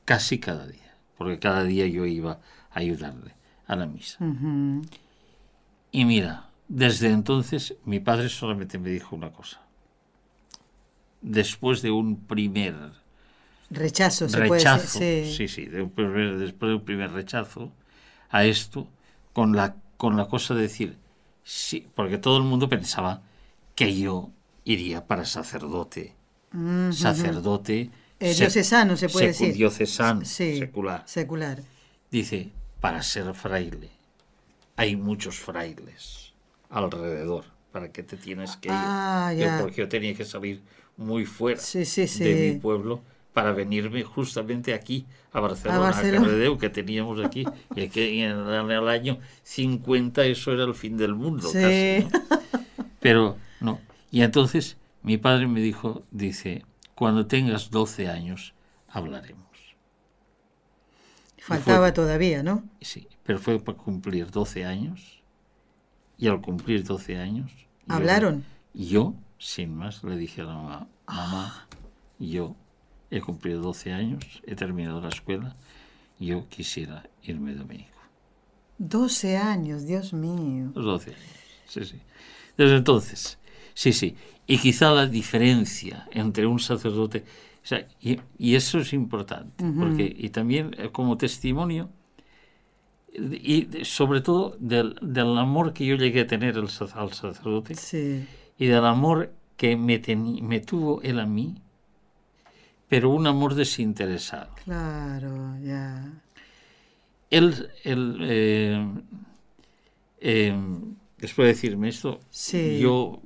[0.04, 0.94] casi cada día.
[1.16, 2.32] Porque cada día yo iba
[2.70, 3.34] a ayudarle
[3.66, 4.18] a la misa.
[5.90, 9.60] Y mira, desde entonces mi padre solamente me dijo una cosa.
[11.20, 12.74] Después de un primer
[13.70, 15.48] rechazo, se rechazo sí.
[15.48, 17.72] sí, después de un primer rechazo
[18.30, 18.88] a esto,
[19.32, 20.96] con la, con la cosa de decir,
[21.44, 23.22] sí, porque todo el mundo pensaba
[23.84, 24.30] que yo
[24.64, 26.14] iría para sacerdote.
[26.92, 27.90] Sacerdote.
[28.20, 29.54] Eh, diocesano, se puede decir.
[29.54, 31.02] Diocesano, secular.
[31.06, 31.62] Secular.
[32.10, 33.90] Dice, para ser fraile,
[34.76, 36.32] hay muchos frailes
[36.68, 38.74] alrededor para que te tienes que ir.
[38.76, 40.62] Ah, porque yo tenía que salir
[40.96, 43.02] muy fuera de mi pueblo
[43.32, 49.18] para venirme justamente aquí a Barcelona, a, que teníamos aquí, y aquí en el, año
[49.42, 52.06] 50 eso era el fin del mundo casi.
[53.00, 53.80] Pero no.
[54.10, 58.54] Y entonces mi padre me dijo, dice, cuando tengas 12 años
[58.88, 59.46] hablaremos.
[61.38, 62.62] Faltaba todavía, ¿no?
[62.80, 65.22] Sí, pero fue para cumplir 12 años.
[66.16, 67.50] Y al cumplir 12 años...
[67.88, 68.44] ¿Hablaron?
[68.74, 71.66] Yo, yo, sin más, le dije a la mamá, mamá,
[72.20, 72.54] yo
[73.10, 75.56] he cumplido 12 años, he terminado la escuela,
[76.20, 77.90] yo quisiera irme dominico.
[78.78, 80.70] 12 años, Dios mío.
[80.74, 81.26] 12 años,
[81.66, 82.00] sí, sí.
[82.56, 83.38] Desde entonces,
[83.74, 84.16] sí, sí.
[84.46, 87.24] Y quizá la diferencia entre un sacerdote,
[87.62, 91.90] o sea, y, y, eso es importante, porque, y también eh, como testimonio,
[93.14, 98.26] y sobre todo del, del, amor que yo llegué a tener al, al sacerdote, sí.
[98.58, 101.54] y del amor que me, teni, me tuvo él a mí,
[102.88, 104.50] pero un amor desinteresado.
[104.64, 106.12] Claro, ya.
[107.30, 108.86] Él, él eh,
[110.20, 110.54] eh,
[111.22, 112.78] después de decirme esto, sí.
[112.78, 113.22] yo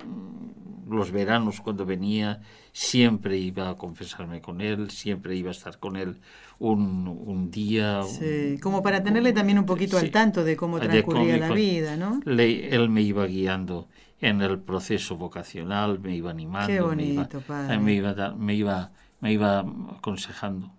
[0.89, 2.41] los veranos cuando venía
[2.73, 6.21] siempre iba a confesarme con él, siempre iba a estar con él
[6.61, 8.03] un, un día.
[8.03, 11.51] Sí, como para tenerle también un poquito sí, al tanto de cómo transcurría de la
[11.51, 12.23] vida, ¿no?
[12.25, 13.89] Le- él me iba guiando
[14.21, 17.79] en el proceso vocacional, me iba animando, Qué me, iba, bonito, padre.
[17.79, 19.65] me, iba, me, iba, me iba
[19.99, 20.71] aconsejando.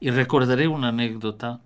[0.00, 1.60] Y recordaré una anécdota,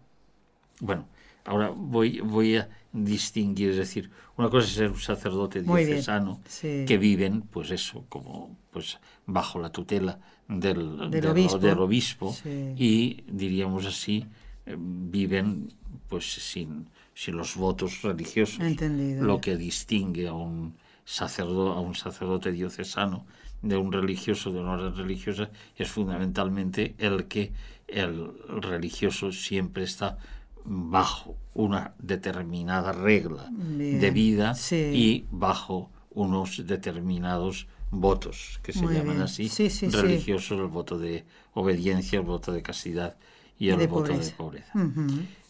[0.80, 1.06] bueno,
[1.44, 6.84] ahora voy, voy a distinguir, es decir, una cosa es ser un sacerdote diocesano sí.
[6.86, 10.18] que viven, pues eso, como pues bajo la tutela
[10.48, 11.58] del, Del obispo.
[11.58, 12.74] del obispo Sí.
[12.76, 14.26] y diríamos así,
[14.66, 15.72] eh, viven
[16.08, 19.24] pues sin, sin los votos religiosos Entendido.
[19.24, 20.74] lo que distingue a un
[21.04, 23.26] sacerdote, a un sacerdote diocesano
[23.62, 27.52] de un religioso de una orden religiosa es fundamentalmente el que
[27.88, 28.30] el
[28.60, 30.18] religioso siempre está
[30.64, 34.76] bajo una determinada regla Bien, de vida sí.
[34.92, 39.22] y bajo unos determinados votos que se Muy llaman bien.
[39.22, 39.96] así Sí, sí, sí.
[39.96, 41.24] religiosos el voto de
[41.54, 43.16] obediencia el voto de castidad
[43.58, 44.30] y el de voto pobreza.
[44.30, 44.72] de pobreza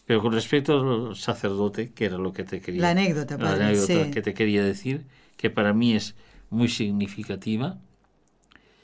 [0.05, 2.81] pero con respecto al sacerdote, que era lo que te quería...
[2.81, 5.05] La anécdota, la anécdota que te quería decir,
[5.37, 6.15] que para mí es
[6.49, 7.79] muy significativa,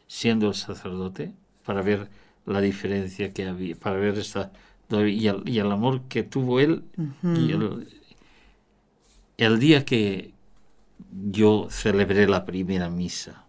[0.08, 1.34] siendo el sacerdote,
[1.66, 2.10] para ver
[2.46, 4.52] la diferencia que había, para ver esta...
[4.92, 6.84] Y el, y amor que tuvo él,
[7.24, 7.88] y el,
[9.38, 10.34] el día que
[11.32, 13.46] yo celebré la primera misa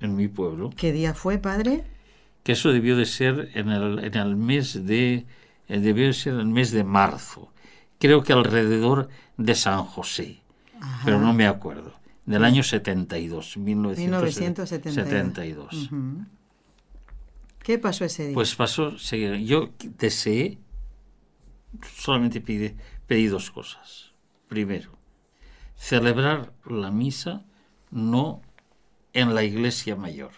[0.00, 1.84] en mi pueblo, ¿Qué día fue, padre?
[2.42, 5.26] que eso debió de ser en el, en el mes de
[5.68, 7.52] eh, debió de ser en el mes de marzo
[7.98, 10.40] creo que alrededor de San José
[10.80, 11.02] Ajá.
[11.04, 11.92] pero no me acuerdo
[12.24, 16.24] del año 72 1972 Ujú.
[17.62, 18.34] ¿Qué pasó ese día?
[18.34, 19.68] pues pasó yo
[19.98, 20.56] deseé
[21.96, 24.12] solamente pide, pedí dos cosas
[24.48, 24.92] primero
[25.76, 27.44] celebrar la misa
[27.90, 28.42] no
[29.12, 30.32] en la iglesia mayor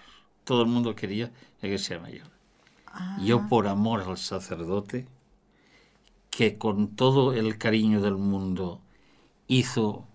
[0.45, 2.27] todo el mundo quería la iglesia mayor
[3.25, 5.07] Yo por amor al sacerdote,
[6.31, 8.81] que con todo el cariño del mundo
[9.47, 10.07] hizo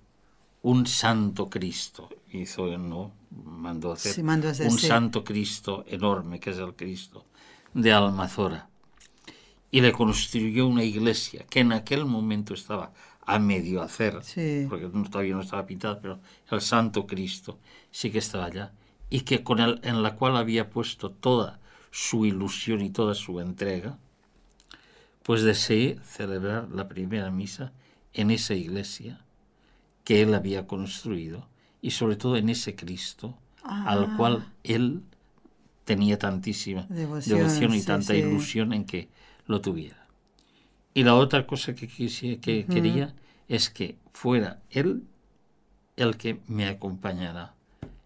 [0.62, 3.12] un santo Cristo, hizo, ¿no?
[3.32, 4.88] Mandó hacer Sí, mandó a hacer, un sí.
[4.88, 7.26] santo Cristo enorme, que es el Cristo
[7.74, 8.70] de Almazora.
[9.72, 12.92] Y le construyó una iglesia que en aquel momento estaba
[13.26, 14.68] a medio hacer, Sí.
[14.70, 16.20] porque no- todavía no estaba pintada, pero
[16.52, 17.58] el Santo Cristo
[17.92, 18.72] sí que estaba allá,
[19.10, 21.60] y que con el, en la cual había puesto toda
[21.92, 23.98] su ilusión y toda su entrega,
[25.24, 27.72] pues deseé celebrar la primera misa
[28.14, 29.22] en esa iglesia
[30.04, 31.48] que él había construido
[31.82, 35.02] y sobre todo en ese Cristo al cual él
[35.84, 38.20] tenía tantísima Devoción, devoción, y sí, tanta sí.
[38.20, 39.10] ilusión en que
[39.48, 40.06] lo tuviera.
[40.94, 43.14] Y la otra cosa que, quisi- que quería
[43.48, 45.04] es que fuera él
[45.98, 47.54] el que me acompañara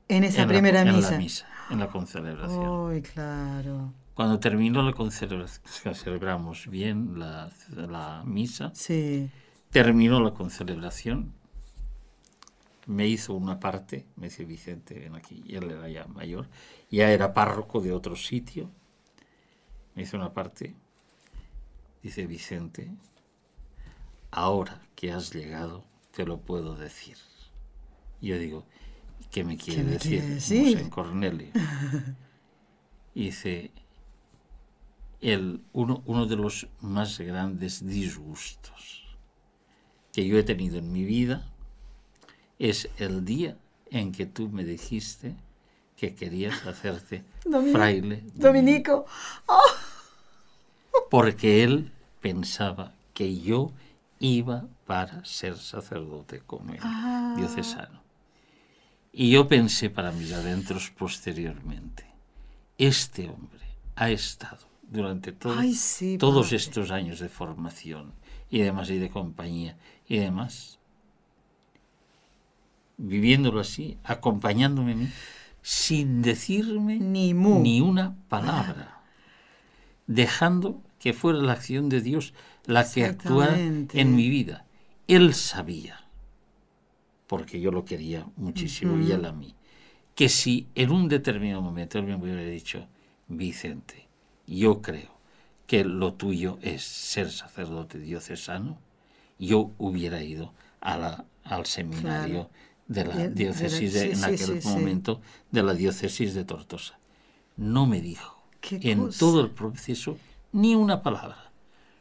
[0.07, 1.11] en esa en la- primera en misa.
[1.11, 2.67] la misa, en la concelebración.
[2.67, 3.93] Uy, claro.
[4.15, 9.29] Cuando terminó la concelebración, celebramos bien la, la misa, Sí.
[9.69, 11.31] terminó la concelebración,
[12.87, 16.47] me hizo una parte, me dice Vicente, ven aquí, y él era ya mayor,
[16.89, 18.69] ya era párroco de otro sitio,
[19.95, 20.75] me hizo una parte,
[22.03, 22.91] dice Vicente,
[24.31, 27.17] ahora que has llegado, te lo puedo decir.
[28.21, 28.65] Yo digo,
[29.31, 30.19] ¿qué me quiere me decir?
[30.19, 30.75] quiere decir?
[30.75, 31.51] Mosén Cornelio.
[33.15, 33.71] Y dice,
[35.19, 39.17] el, uno, uno de los más grandes disgustos
[40.13, 41.51] que yo he tenido en mi vida
[42.59, 43.57] es el día
[43.89, 45.35] en que tú me dijiste
[45.95, 47.23] que querías hacerte
[47.71, 49.05] fraile Dominico.
[51.09, 51.91] Porque él
[52.21, 53.71] pensaba que yo
[54.19, 57.33] iba para ser sacerdote como él, Ah.
[57.37, 57.99] diocesano.
[59.11, 62.05] Y yo pensé para mis adentros posteriormente,
[62.77, 66.57] este hombre ha estado durante todo- Ay, sí, todos padre.
[66.57, 68.13] estos años de formación
[68.49, 70.79] y demás y de compañía y demás,
[72.97, 75.09] viviéndolo así, acompañándome a mí,
[75.61, 77.59] sin decirme Ni mu.
[77.61, 79.01] ni una palabra,
[80.07, 82.33] dejando que fuera la acción de Dios
[82.65, 84.65] la que actuara en mi vida.
[85.07, 86.05] Él sabía,
[87.27, 89.55] porque yo lo quería muchísimo y él a mí,
[90.13, 92.87] que si en un determinado momento él me hubiera dicho,
[93.27, 94.07] Vicente,
[94.45, 95.17] yo creo
[95.65, 98.79] que lo tuyo es ser sacerdote diocesano,
[99.39, 102.49] yo hubiera ido a la, al seminario
[102.87, 105.21] de la diócesis de, en aquel momento
[105.51, 106.99] de la diócesis de Tortosa.
[107.55, 108.37] No me dijo.
[108.71, 110.17] En todo el proceso
[110.51, 111.51] ni una palabra.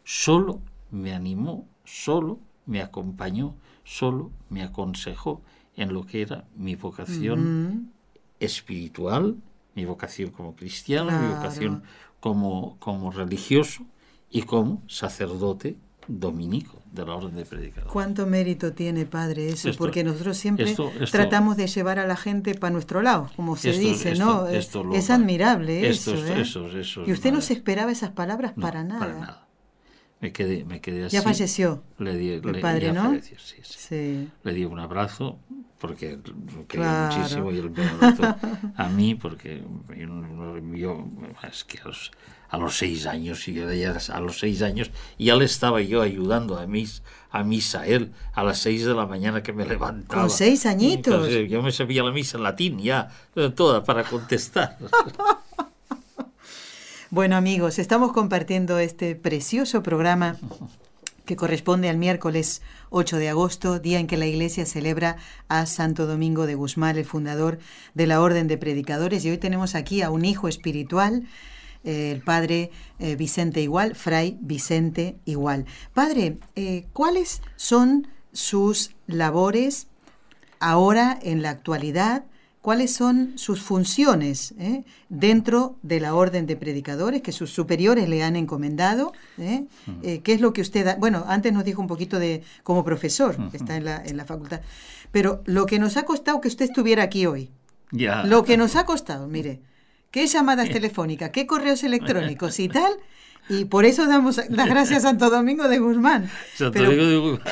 [0.05, 5.43] Solo me animó, solo me acompañó, solo me aconsejó
[5.77, 7.93] en lo que era mi vocación
[8.41, 9.37] espiritual,
[9.75, 11.83] mi vocación como cristiano, mi vocación
[12.21, 13.85] como, como religioso
[14.31, 15.77] y como sacerdote
[16.09, 17.93] dominico de la orden de predicadores.
[17.93, 19.71] ¿Cuánto mérito tiene, Padre, eso?
[19.77, 20.75] Porque nosotros siempre
[21.11, 24.49] tratamos de llevar a la gente para nuestro lado, como se dice, ¿no?
[24.49, 26.45] es admirable eso, ¿eh?
[27.07, 29.01] Y usted no se esperaba esas palabras para nada.
[29.01, 29.48] Para nada.
[30.21, 31.15] Me quedé, me quedé así.
[31.17, 31.83] Ya falleció.
[31.99, 33.15] Le di, el padre, ¿no?
[33.23, 34.29] sí, sí.
[34.43, 35.39] Le di un abrazo
[35.79, 36.19] porque
[36.55, 38.37] lo quería muchísimo y él me abrazó
[38.77, 39.63] a mí porque
[40.75, 41.07] yo,
[41.49, 42.11] es que a los,
[42.49, 46.67] a los seis años y a los seis años ya le estaba yo ayudando a
[46.67, 50.23] mis a misa él a las seis de la mañana que me levantaba.
[50.23, 51.29] Con seis añitos.
[51.49, 53.09] yo me sabía la misa en latín ya
[53.55, 54.79] toda para contestar.
[57.11, 60.37] Bueno amigos, estamos compartiendo este precioso programa
[61.25, 65.17] que corresponde al miércoles 8 de agosto, día en que la Iglesia celebra
[65.49, 67.61] a Santo Domingo de Guzmán, el fundador
[67.95, 69.25] de la Orden de Predicadores.
[69.25, 71.27] Y hoy tenemos aquí a un hijo espiritual,
[71.83, 75.65] eh, el padre eh, Vicente Igual, Fray Vicente Igual.
[75.95, 79.87] Padre, eh, ¿cuáles son sus labores
[80.61, 82.27] ahora en la actualidad?
[82.69, 84.85] Cuáles son sus funciones ¿eh?
[85.09, 89.15] dentro de la orden de predicadores que sus superiores le han encomendado.
[89.39, 89.65] ¿eh?
[90.03, 90.97] Eh, ¿Qué es lo que usted da?
[90.97, 94.27] Bueno, antes nos dijo un poquito de como profesor, que está en la, en la
[94.27, 94.61] facultad,
[95.13, 97.49] pero lo que nos ha costado que usted estuviera aquí hoy,
[97.91, 99.63] lo que nos ha costado, mire,
[100.11, 102.93] qué llamadas telefónicas, qué correos electrónicos y tal,
[103.49, 106.31] y por eso damos las gracias a Santo Domingo de Guzmán.
[106.55, 107.47] Santo Domingo de Guzmán.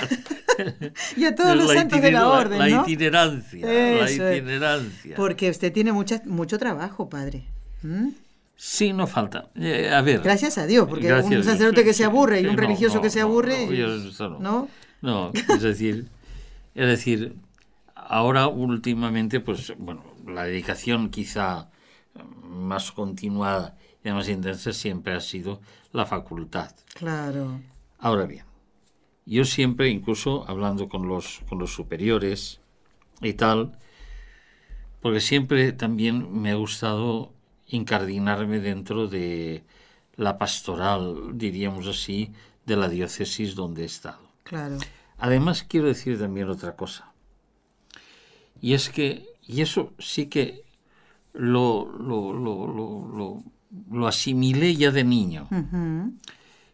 [1.17, 2.59] y a todos los santos de la orden.
[2.59, 3.67] La, itinerancia.
[3.67, 5.17] la itinerancia.
[5.17, 7.45] Porque usted tiene mucha, mucho trabajo, padre.
[7.83, 8.09] ¿Mm?
[8.57, 9.51] Sí, no falta.
[9.55, 10.21] Eh, a ver.
[10.21, 13.69] Gracias a Dios, porque un sacerdote que se aburre y un religioso que se aburre.
[14.41, 14.69] No,
[15.03, 16.09] no, es decir,
[16.75, 17.35] es decir,
[17.95, 21.69] ahora últimamente, pues, bueno, la dedicación quizá
[22.43, 23.77] más continuada
[24.07, 25.61] y más intensa siempre ha sido
[25.93, 26.75] la facultad.
[26.95, 27.61] Claro.
[27.99, 28.45] Ahora bien,
[29.25, 32.61] yo siempre, incluso hablando con los, con los superiores
[33.21, 33.79] y tal,
[35.01, 37.33] porque siempre también me ha gustado
[37.67, 39.65] incardinarme dentro de
[40.15, 42.33] la pastoral, diríamos así,
[42.65, 44.31] de la diócesis donde he estado.
[44.45, 44.79] Claro.
[45.19, 47.13] Además, quiero decir también otra cosa.
[48.61, 50.65] Y es que, y eso sí que
[51.33, 53.43] lo, lo, lo, lo
[53.91, 55.49] lo asimilé ya de niño.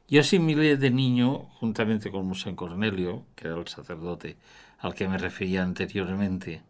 [0.09, 4.36] Yo asimilé de niño, juntamente con Mosén Cornelio, que era el sacerdote
[4.78, 6.62] al que me refería anteriormente,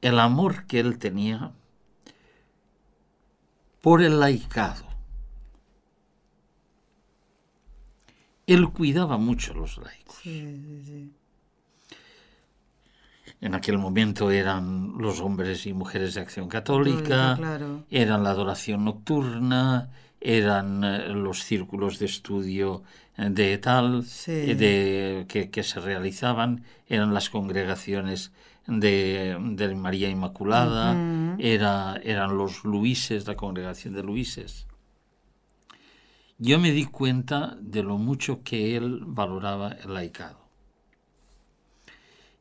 [0.00, 1.52] el amor que él tenía
[3.80, 4.86] por el laicado.
[8.46, 10.20] Él cuidaba mucho a los laicos.
[13.44, 17.38] En aquel momento eran los hombres y mujeres de acción católica,
[17.90, 22.84] eran la adoración nocturna, eran eh, los círculos de estudio
[23.18, 28.32] eh, de tal eh, de, que, se realizaban, eran las congregaciones
[28.66, 29.36] de,
[29.76, 30.96] María Inmaculada,
[31.38, 34.66] era, eran los Luises, la congregación de Luises.
[36.38, 40.43] Yo me di cuenta de lo mucho que él valoraba el laicado.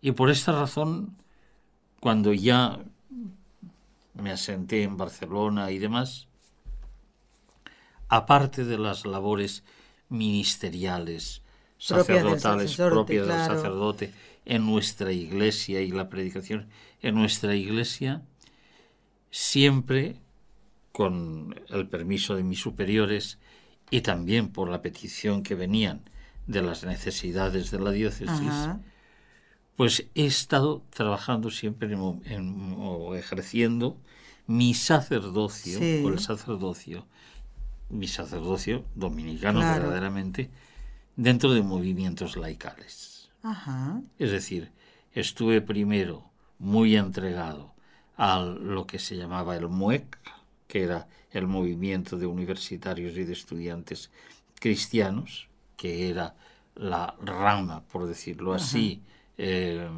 [0.05, 1.15] Y por esta razón,
[2.01, 2.77] cuando ya
[4.15, 6.27] me asenté en Barcelona y demás,
[8.09, 9.63] aparte de las labores
[10.09, 11.41] ministeriales,
[11.77, 16.67] sacerdotales propias del sacerdote en nuestra iglesia y la predicación
[17.01, 18.23] en nuestra iglesia,
[19.31, 20.17] siempre
[20.91, 23.39] con el permiso de mis superiores
[23.89, 26.01] y también por la petición que venían
[26.45, 28.67] de las necesidades de la diócesis,
[29.75, 33.97] pues he estado trabajando siempre o ejerciendo
[34.45, 37.05] mi sacerdocio, o el sacerdocio,
[37.89, 40.49] mi sacerdocio dominicano verdaderamente,
[41.15, 43.29] dentro de movimientos laicales.
[44.19, 44.71] Es decir,
[45.13, 47.73] estuve primero muy entregado
[48.15, 50.17] a lo que se llamaba el MUEC,
[50.67, 54.11] que era el movimiento de universitarios y de estudiantes
[54.59, 55.47] cristianos,
[55.77, 56.35] que era
[56.75, 59.01] la rama, por decirlo así,
[59.43, 59.89] eh,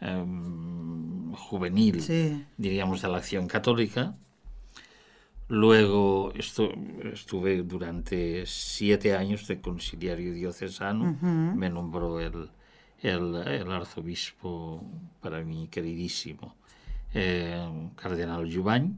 [0.00, 2.02] em, juvenil,
[2.56, 4.16] diríamos, de la acción católica.
[5.48, 11.18] Luego estuve durante siete años de conciliario diocesano,
[11.56, 12.50] me nombró el,
[13.02, 14.84] el, arzobispo,
[15.20, 16.54] para mí queridísimo,
[17.14, 18.94] eh, cardenal Jubany.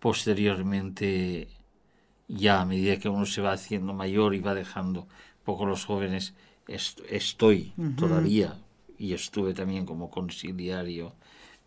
[0.00, 1.46] Posteriormente,
[2.26, 5.06] ya a medida que uno se va haciendo mayor y va dejando
[5.44, 6.34] poco los jóvenes,
[6.68, 8.58] estoy todavía
[8.98, 11.14] y estuve también como conciliario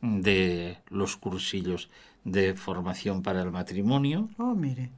[0.01, 1.89] de los cursillos
[2.23, 4.29] de formación para el matrimonio.
[4.37, 4.89] Oh, mire.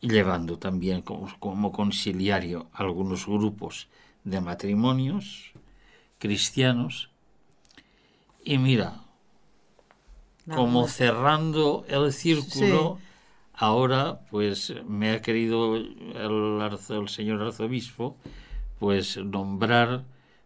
[0.00, 3.88] Y llevando también como, como, conciliario algunos grupos
[4.24, 5.52] de matrimonios
[6.18, 7.10] cristianos.
[8.44, 9.02] Y mira,
[10.54, 12.98] como cerrando el círculo,
[13.60, 18.16] ahora pues me ha querido el, el señor arzobispo
[18.78, 20.04] pues nombrar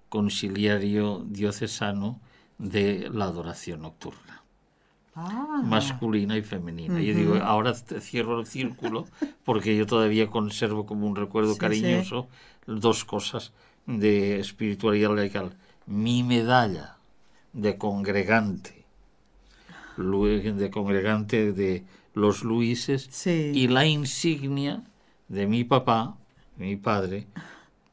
[0.09, 2.21] conciliario diocesano
[2.59, 4.43] de la adoración nocturna.
[5.17, 5.63] Ah.
[5.65, 7.01] masculina y femenina.
[7.01, 9.07] Yo digo, ahora cierro el círculo
[9.45, 12.27] porque yo todavía conservo como un recuerdo cariñoso
[12.67, 13.53] dos cosas
[13.87, 15.55] de espiritualidad laical.
[15.87, 16.97] Mi medalla
[17.53, 18.85] de congregante,
[19.97, 21.85] de congregante de
[22.15, 24.83] los Luises, y la insignia
[25.29, 26.17] de mi papá,
[26.57, 27.27] mi padre,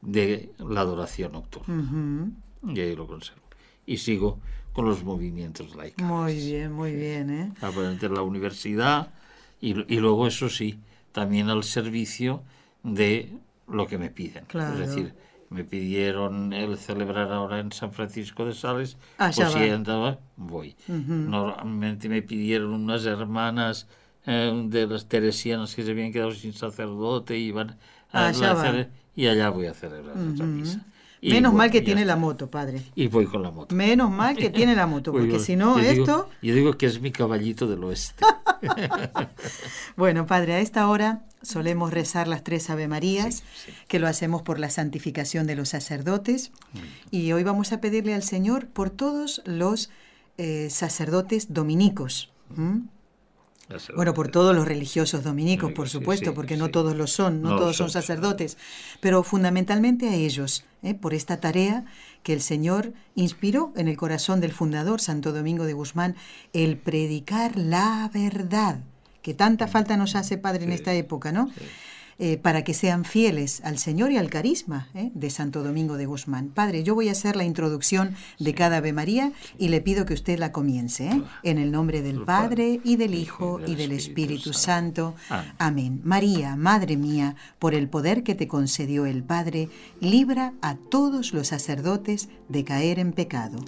[0.00, 2.30] de la adoración nocturna.
[2.66, 3.42] Y ahí lo conservo.
[3.84, 4.38] Y sigo
[4.72, 6.04] con los movimientos laicos.
[6.04, 7.30] Muy bien, muy bien.
[7.30, 7.52] ¿eh?
[7.60, 9.12] la universidad
[9.60, 10.80] y, y, luego, eso sí,
[11.12, 12.42] también al servicio
[12.82, 13.32] de
[13.68, 14.44] lo que me piden.
[14.52, 15.14] Es decir,
[15.50, 20.74] me pidieron el celebrar ahora en San Francisco de Sales, ah, pues si andaba, voy.
[20.88, 23.86] Normalmente me pidieron unas hermanas
[24.26, 27.76] eh, de las teresianas que se habían quedado sin sacerdote y iban
[28.12, 30.84] a, hacer, y allá voy a celebrar misa.
[31.22, 32.82] Menos mal que tiene la moto, padre.
[32.96, 33.74] Y voy con la moto.
[33.74, 36.28] Menos mal que tiene la moto, porque si no, esto...
[36.42, 38.24] yo digo que es mi caballito del oeste.
[39.96, 43.44] bueno, padre, a esta hora solemos rezar las tres Ave Marías,
[43.86, 46.50] que lo hacemos por la santificación de los sacerdotes.
[47.10, 49.90] Y hoy vamos a pedirle al Señor por todos los
[50.38, 52.32] eh, sacerdotes dominicos.
[53.94, 57.76] Bueno, por todos los religiosos dominicos, por supuesto, porque no todos lo son, no, todos
[57.76, 58.58] son sacerdotes,
[59.00, 60.94] pero fundamentalmente a ellos, ¿eh?
[60.94, 61.84] por esta tarea
[62.22, 66.16] que el Señor inspiró en el corazón del fundador, Santo Domingo de Guzmán,
[66.52, 68.80] el predicar la verdad,
[69.22, 71.50] que tanta falta nos hace, Padre, en esta época, ¿no?
[72.18, 75.10] Eh, para que sean fieles al Señor y al carisma ¿eh?
[75.14, 76.48] de Santo Domingo de Guzmán.
[76.48, 80.14] Padre, yo voy a hacer la introducción de cada Ave María y le pido que
[80.14, 81.08] usted la comience.
[81.08, 81.22] ¿eh?
[81.42, 85.14] En el nombre del Padre y del Hijo y del Espíritu Santo.
[85.58, 86.00] Amén.
[86.04, 89.68] María, Madre mía, por el poder que te concedió el Padre,
[90.00, 93.58] libra a todos los sacerdotes de caer en pecado.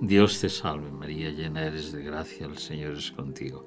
[0.00, 3.66] Dios te salve María, llena eres de gracia, el Señor es contigo.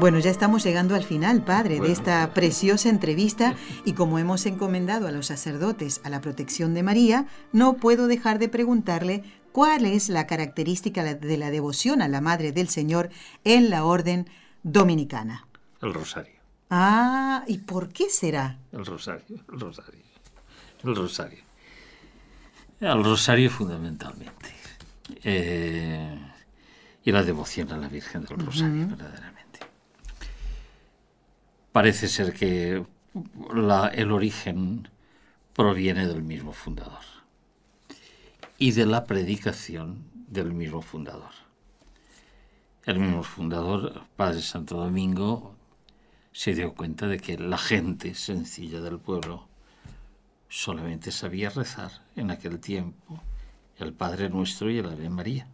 [0.00, 5.06] Bueno, ya estamos llegando al final, Padre, de esta preciosa entrevista y como hemos encomendado
[5.06, 9.22] a los sacerdotes a la protección de María, no puedo dejar de preguntarle
[9.52, 13.10] cuál es la característica de la devoción a la Madre del Señor
[13.44, 14.28] en la orden
[14.64, 15.46] dominicana.
[15.80, 16.34] El rosario.
[16.70, 18.58] Ah, ¿y por qué será?
[18.72, 20.02] El rosario, el rosario,
[20.82, 21.44] el rosario.
[22.80, 24.52] El rosario fundamentalmente.
[25.22, 26.18] eh,
[27.04, 29.33] y la devoción a la Virgen del Rosario, verdaderamente.
[31.74, 32.86] Parece ser que
[33.94, 34.88] el origen
[35.54, 37.02] proviene del mismo fundador
[38.58, 41.32] y de la predicación del mismo fundador.
[42.84, 45.56] El mismo fundador, Padre Santo Domingo,
[46.30, 49.48] se dio cuenta de que la gente sencilla del pueblo
[50.48, 53.20] solamente sabía rezar en aquel tiempo
[53.78, 55.48] el Padre Nuestro y el Ave María.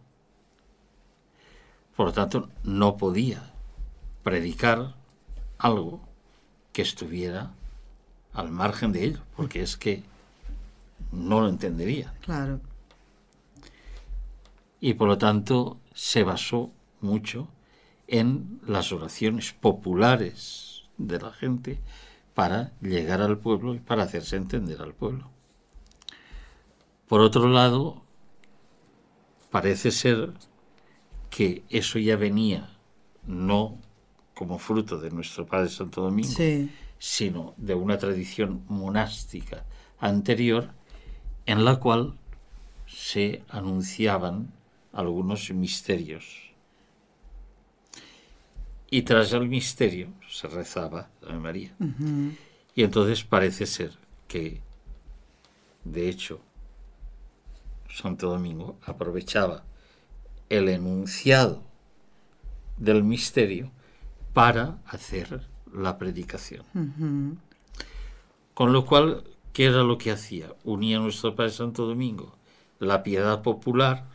[1.95, 3.41] Por lo tanto, no podía
[4.21, 4.93] predicar
[5.57, 6.10] algo
[6.73, 7.51] que estuviera
[8.33, 10.03] al margen de ello, porque es que
[11.11, 12.13] no lo entendería.
[12.21, 12.61] Claro.
[14.79, 17.47] Y por lo tanto se basó mucho
[18.07, 21.79] en las oraciones populares de la gente
[22.33, 25.29] para llegar al pueblo y para hacerse entender al pueblo.
[27.07, 28.01] Por otro lado,
[29.49, 30.33] parece ser
[31.29, 32.69] que eso ya venía
[33.25, 33.77] no
[34.41, 36.67] como fruto de nuestro Padre Santo Domingo, Sí.
[36.97, 39.63] sino de una tradición monástica
[39.99, 40.71] anterior
[41.45, 42.15] en la cual
[42.87, 44.51] se anunciaban
[44.93, 46.25] algunos misterios.
[48.89, 51.75] Y tras el misterio se rezaba la Ave María.
[52.73, 53.91] Y entonces parece ser
[54.27, 54.59] que,
[55.83, 56.41] de hecho,
[57.93, 59.65] Santo Domingo aprovechaba
[60.49, 61.61] el enunciado
[62.77, 63.69] del misterio
[64.33, 66.63] para hacer la predicación.
[68.53, 69.23] Con lo cual,
[69.53, 70.53] ¿qué era lo que hacía?
[70.63, 72.35] Unía a nuestro Padre Santo Domingo
[72.79, 74.05] la piedad popular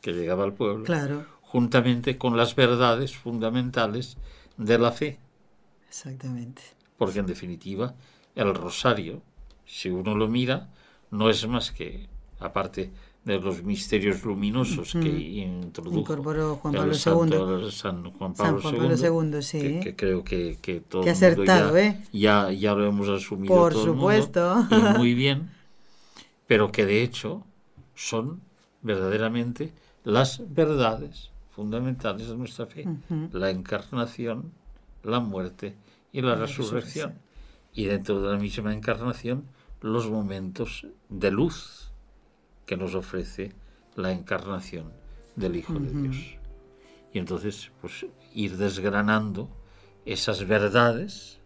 [0.00, 1.24] que llegaba al pueblo, Claro.
[1.42, 4.16] juntamente con las verdades fundamentales
[4.56, 5.18] de la fe.
[5.88, 6.62] Exactamente.
[6.98, 7.94] Porque en definitiva,
[8.34, 9.22] el rosario,
[9.64, 10.68] si uno lo mira,
[11.10, 12.06] no es más que,
[12.38, 12.90] aparte
[13.24, 17.70] de los misterios luminosos que introdujo Incorporó Juan Pablo II.
[17.70, 19.60] San Juan San Pablo, Juan Pablo II, sí.
[19.60, 22.02] que, que creo que, que todo acertado, ya, ¿eh?
[22.12, 24.66] ya, ya lo hemos asumido Por todo el mundo, supuesto.
[24.70, 25.50] y muy bien,
[26.46, 27.44] pero que de hecho
[27.94, 28.40] son
[28.82, 29.72] verdaderamente
[30.04, 32.86] las verdades fundamentales de nuestra fe,
[33.32, 34.52] la encarnación,
[35.02, 35.74] la muerte
[36.12, 37.18] y la, resurrección.
[37.74, 39.44] Y dentro de la misma encarnación,
[39.80, 41.77] los momentos de luz
[42.68, 43.52] que nos ofrece
[43.96, 44.92] la encarnación
[45.34, 46.16] del Hijo de Dios.
[47.12, 48.04] Y entonces, pues
[48.34, 49.48] ir desgranando
[50.04, 51.40] esas verdades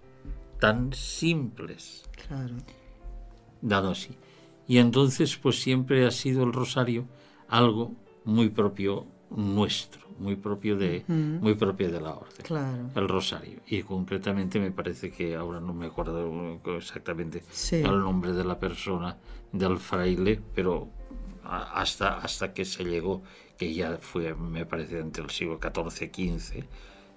[0.60, 2.54] tan simples, Claro.
[3.60, 4.16] dado así.
[4.66, 7.06] Y entonces, pues siempre ha sido el rosario
[7.48, 7.92] algo
[8.24, 12.42] muy propio nuestro, muy propio de, muy propio de la orden.
[12.42, 12.90] Claro.
[12.94, 13.60] El rosario.
[13.66, 17.76] Y concretamente me parece que ahora no me acuerdo exactamente Sí.
[17.76, 19.16] el nombre de la persona,
[19.52, 20.88] del fraile, pero
[21.45, 23.22] hasta, hasta que se llegó,
[23.59, 26.64] que ya fue, me parece, entre el siglo XIV XV,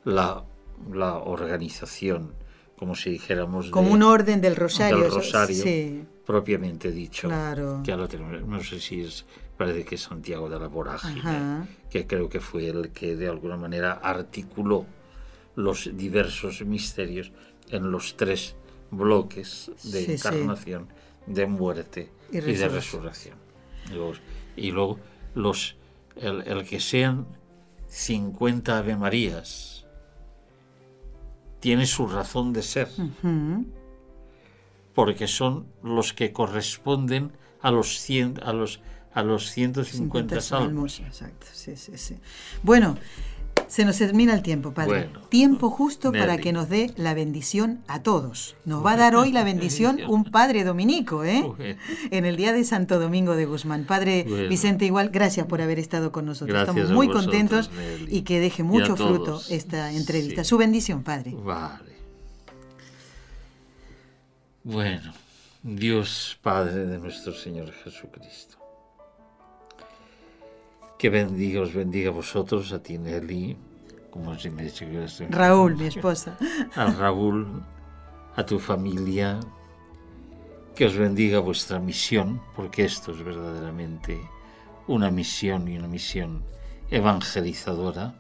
[0.06, 0.44] la,
[0.92, 2.34] la organización,
[2.78, 5.00] como si dijéramos, Como de- un orden del rosario.
[5.00, 6.04] del rosario Sí.
[6.26, 7.28] propiamente dicho.
[7.28, 7.82] Claro.
[7.84, 8.42] Que ya lo tenemos.
[8.48, 9.26] No sé si es,
[9.58, 11.68] parece que es Santiago de la Vorágine, Ajá.
[11.90, 14.86] que creo que fue el que de alguna manera articuló
[15.56, 17.32] los diversos misterios
[17.70, 18.56] en los tres
[18.92, 20.12] bloques de Sí, sí.
[20.14, 20.88] encarnación,
[21.26, 23.36] de muerte Y y, de resurrección.
[23.94, 24.20] Los-
[24.56, 25.00] y luego
[25.34, 25.76] los,
[26.16, 27.26] el, el que sean
[27.88, 29.86] 50 Ave Marías
[31.60, 33.66] tiene su razón de ser Ujú.
[34.94, 37.32] porque son los que corresponden
[37.62, 38.82] a los, cien, a los,
[39.14, 41.00] a los 150 salmos.
[41.00, 42.18] Exacto, sí, sí, sí.
[42.64, 42.98] Bueno,
[43.68, 45.07] se nos termina el tiempo, padre.
[45.07, 45.28] Bueno.
[45.30, 48.55] tiempo justo para que nos dé la bendición a todos.
[48.66, 51.43] Nos va a dar hoy la bendición un padre dominico, ¿eh?
[51.57, 51.80] Bueno.
[52.11, 53.86] En el día de Santo Domingo de Guzmán.
[53.86, 54.49] Padre Bueno.
[54.49, 56.53] Vicente, igual, gracias por haber estado con nosotros.
[56.53, 58.18] Gracias Estamos muy vosotros, contentos Nelly.
[58.18, 60.43] y que deje mucho fruto esta entrevista.
[60.43, 60.49] Sí.
[60.49, 61.34] Su bendición, padre.
[61.36, 61.95] Vale.
[64.63, 65.13] Bueno,
[65.61, 68.57] Dios Padre de nuestro Señor Jesucristo.
[71.06, 73.56] Que bendiga, os bendiga a vosotros, a ti Nelly,
[74.10, 74.66] como si me
[75.30, 76.36] Raúl, mi esposa.
[76.74, 77.62] a Raúl,
[78.36, 79.39] a tu familia,
[80.74, 84.20] que os bendiga vuestra misión, porque esto es verdaderamente
[84.88, 86.43] una misión y una misión
[86.89, 88.16] evangelizadora,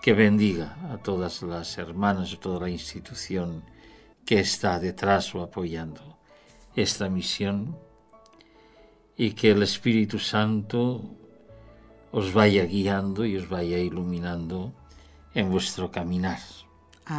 [0.00, 3.64] que bendiga a todas las hermanas, a toda la institución
[4.24, 6.16] que está detrás o apoyando
[6.74, 7.76] esta misión,
[9.14, 11.20] y que el Espíritu Santo
[12.14, 14.72] os vaya guiando y os vaya iluminando
[15.34, 16.38] en vuestro caminar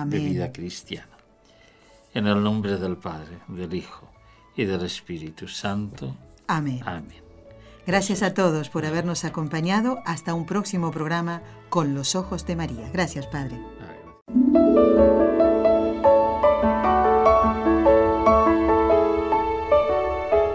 [0.05, 1.17] de vida cristiana.
[2.13, 4.09] En el nombre del Padre, del Hijo
[4.55, 6.15] y del Espíritu Santo.
[6.47, 6.79] Amén.
[6.85, 7.21] Amén.
[7.85, 10.01] Gracias a todos por habernos acompañado.
[10.05, 12.89] Hasta un próximo programa con los ojos de María.
[12.93, 13.59] Gracias, Padre.